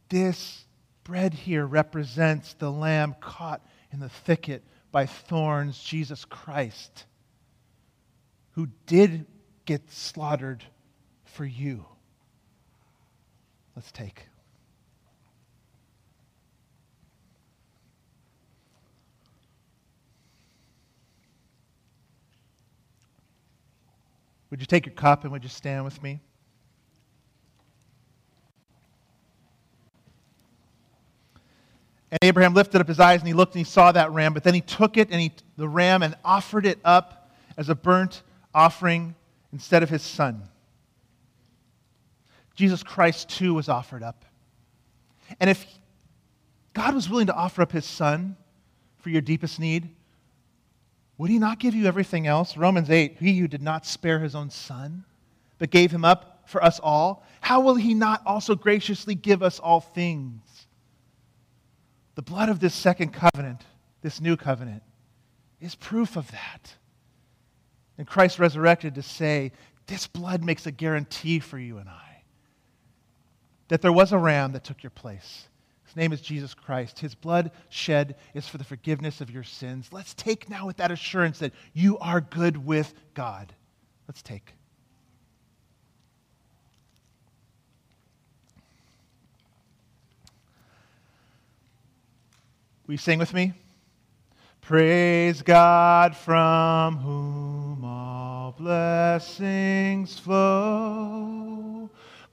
This 0.10 0.64
bread 1.04 1.34
here 1.34 1.66
represents 1.66 2.54
the 2.54 2.72
lamb 2.72 3.16
caught 3.20 3.66
in 3.92 4.00
the 4.00 4.10
thicket 4.10 4.64
by 4.92 5.08
thorns, 5.08 5.82
Jesus 5.82 6.24
Christ, 6.24 7.06
who 8.52 8.68
did 8.86 9.26
get 9.66 9.90
slaughtered 9.90 10.64
for 11.26 11.46
you. 11.46 11.84
Let's 13.76 13.92
take. 13.92 14.29
Would 24.50 24.60
you 24.60 24.66
take 24.66 24.86
your 24.86 24.95
cup 24.95 25.24
and 25.24 25.32
would 25.32 25.43
you 25.43 25.50
stand 25.50 25.86
with 25.86 26.02
me? 26.02 26.22
And 32.12 32.20
Abraham 32.24 32.56
lifted 32.56 32.82
up 32.82 32.88
his 32.88 33.00
eyes 33.00 33.20
and 33.20 33.28
he 33.28 33.34
looked 33.34 33.54
and 33.54 33.60
he 33.60 33.70
saw 33.70 33.91
that 33.91 34.12
ram, 34.12 34.34
but 34.34 34.43
then 34.43 34.56
he 34.56 34.62
took 34.62 34.97
it 34.97 35.10
and 35.12 35.22
he, 35.22 35.32
the 35.58 35.70
ram 35.70 36.02
and 36.02 36.16
offered 36.26 36.66
it 36.66 36.80
up 36.84 37.32
as 37.56 37.70
a 37.70 37.76
burnt 37.76 38.24
offering 38.54 39.14
instead 39.54 39.84
of 39.84 39.89
his 39.89 40.02
son. 40.02 40.41
Jesus 42.56 42.82
Christ 42.82 43.30
too 43.30 43.54
was 43.54 43.70
offered 43.70 44.02
up. 44.02 44.26
And 45.39 45.50
if 45.50 45.66
God 46.74 46.95
was 46.95 47.10
willing 47.10 47.28
to 47.28 47.36
offer 47.36 47.62
up 47.62 47.72
his 47.72 47.86
son 47.86 48.36
for 48.97 49.10
your 49.10 49.22
deepest 49.22 49.60
need, 49.60 49.89
would 51.20 51.30
he 51.30 51.38
not 51.38 51.60
give 51.60 51.76
you 51.76 51.86
everything 51.86 52.26
else? 52.26 52.56
Romans 52.56 52.90
8, 52.90 53.18
he 53.20 53.38
who 53.38 53.48
did 53.50 53.62
not 53.62 53.86
spare 53.86 54.20
his 54.20 54.36
own 54.36 54.50
son, 54.50 55.04
but 55.58 55.70
gave 55.70 55.92
him 55.92 56.06
up 56.06 56.44
for 56.46 56.64
us 56.64 56.80
all, 56.80 57.26
how 57.42 57.60
will 57.60 57.76
he 57.76 57.94
not 57.94 58.22
also 58.26 58.56
graciously 58.56 59.16
give 59.16 59.44
us 59.44 59.60
all 59.60 59.82
things? 59.82 60.42
The 62.16 62.22
blood 62.22 62.48
of 62.48 62.62
this 62.62 62.74
second 62.74 63.12
covenant, 63.12 63.64
this 64.02 64.22
new 64.22 64.38
covenant, 64.38 64.82
is 65.60 65.76
proof 65.76 66.16
of 66.16 66.32
that. 66.32 66.74
And 67.98 68.08
Christ 68.08 68.40
resurrected 68.40 68.96
to 68.96 69.02
say, 69.02 69.52
this 69.88 70.08
blood 70.08 70.42
makes 70.42 70.68
a 70.68 70.72
guarantee 70.72 71.40
for 71.40 71.60
you 71.60 71.80
and 71.80 71.90
I 71.90 72.24
that 73.68 73.82
there 73.82 73.92
was 73.92 74.14
a 74.14 74.18
ram 74.18 74.54
that 74.54 74.64
took 74.64 74.84
your 74.84 74.90
place 74.90 75.49
name 76.00 76.14
is 76.14 76.22
Jesus 76.22 76.54
Christ. 76.54 77.00
His 77.00 77.14
blood 77.14 77.52
shed 77.70 78.16
is 78.34 78.47
for 78.47 78.58
the 78.58 78.64
forgiveness 78.64 79.22
of 79.22 79.30
your 79.30 79.43
sins. 79.43 79.89
Let's 79.91 80.14
take 80.14 80.50
now 80.50 80.66
with 80.66 80.78
that 80.78 80.91
assurance 80.91 81.39
that 81.39 81.54
you 81.74 81.97
are 82.00 82.22
good 82.22 82.66
with 82.66 82.93
God. 83.14 83.54
Let's 84.08 84.22
take. 84.22 84.54
Will 92.88 92.93
you 92.93 92.97
sing 92.97 93.20
with 93.20 93.34
me? 93.34 93.54
Praise 94.62 95.41
God 95.41 96.16
from 96.16 96.97
whom 96.97 97.84
all 97.84 98.56
blessings 98.58 100.18
flow. 100.18 101.89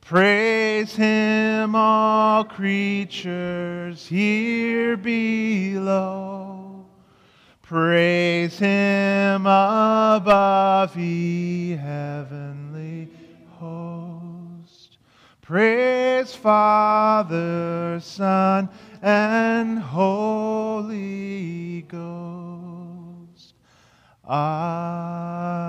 Praise 0.06 0.94
him, 0.94 1.74
all 1.74 2.44
creatures 2.44 4.06
here 4.06 4.96
below. 4.96 6.86
Praise 7.60 8.56
him 8.56 9.46
above, 9.46 10.96
ye 10.96 11.70
heavenly 11.72 13.08
host. 13.58 14.98
Praise 15.42 16.36
Father, 16.36 17.98
Son, 18.00 18.68
and 19.02 19.80
Holy 19.80 21.02
Ghost. 21.88 23.54
Amen. 24.24 25.66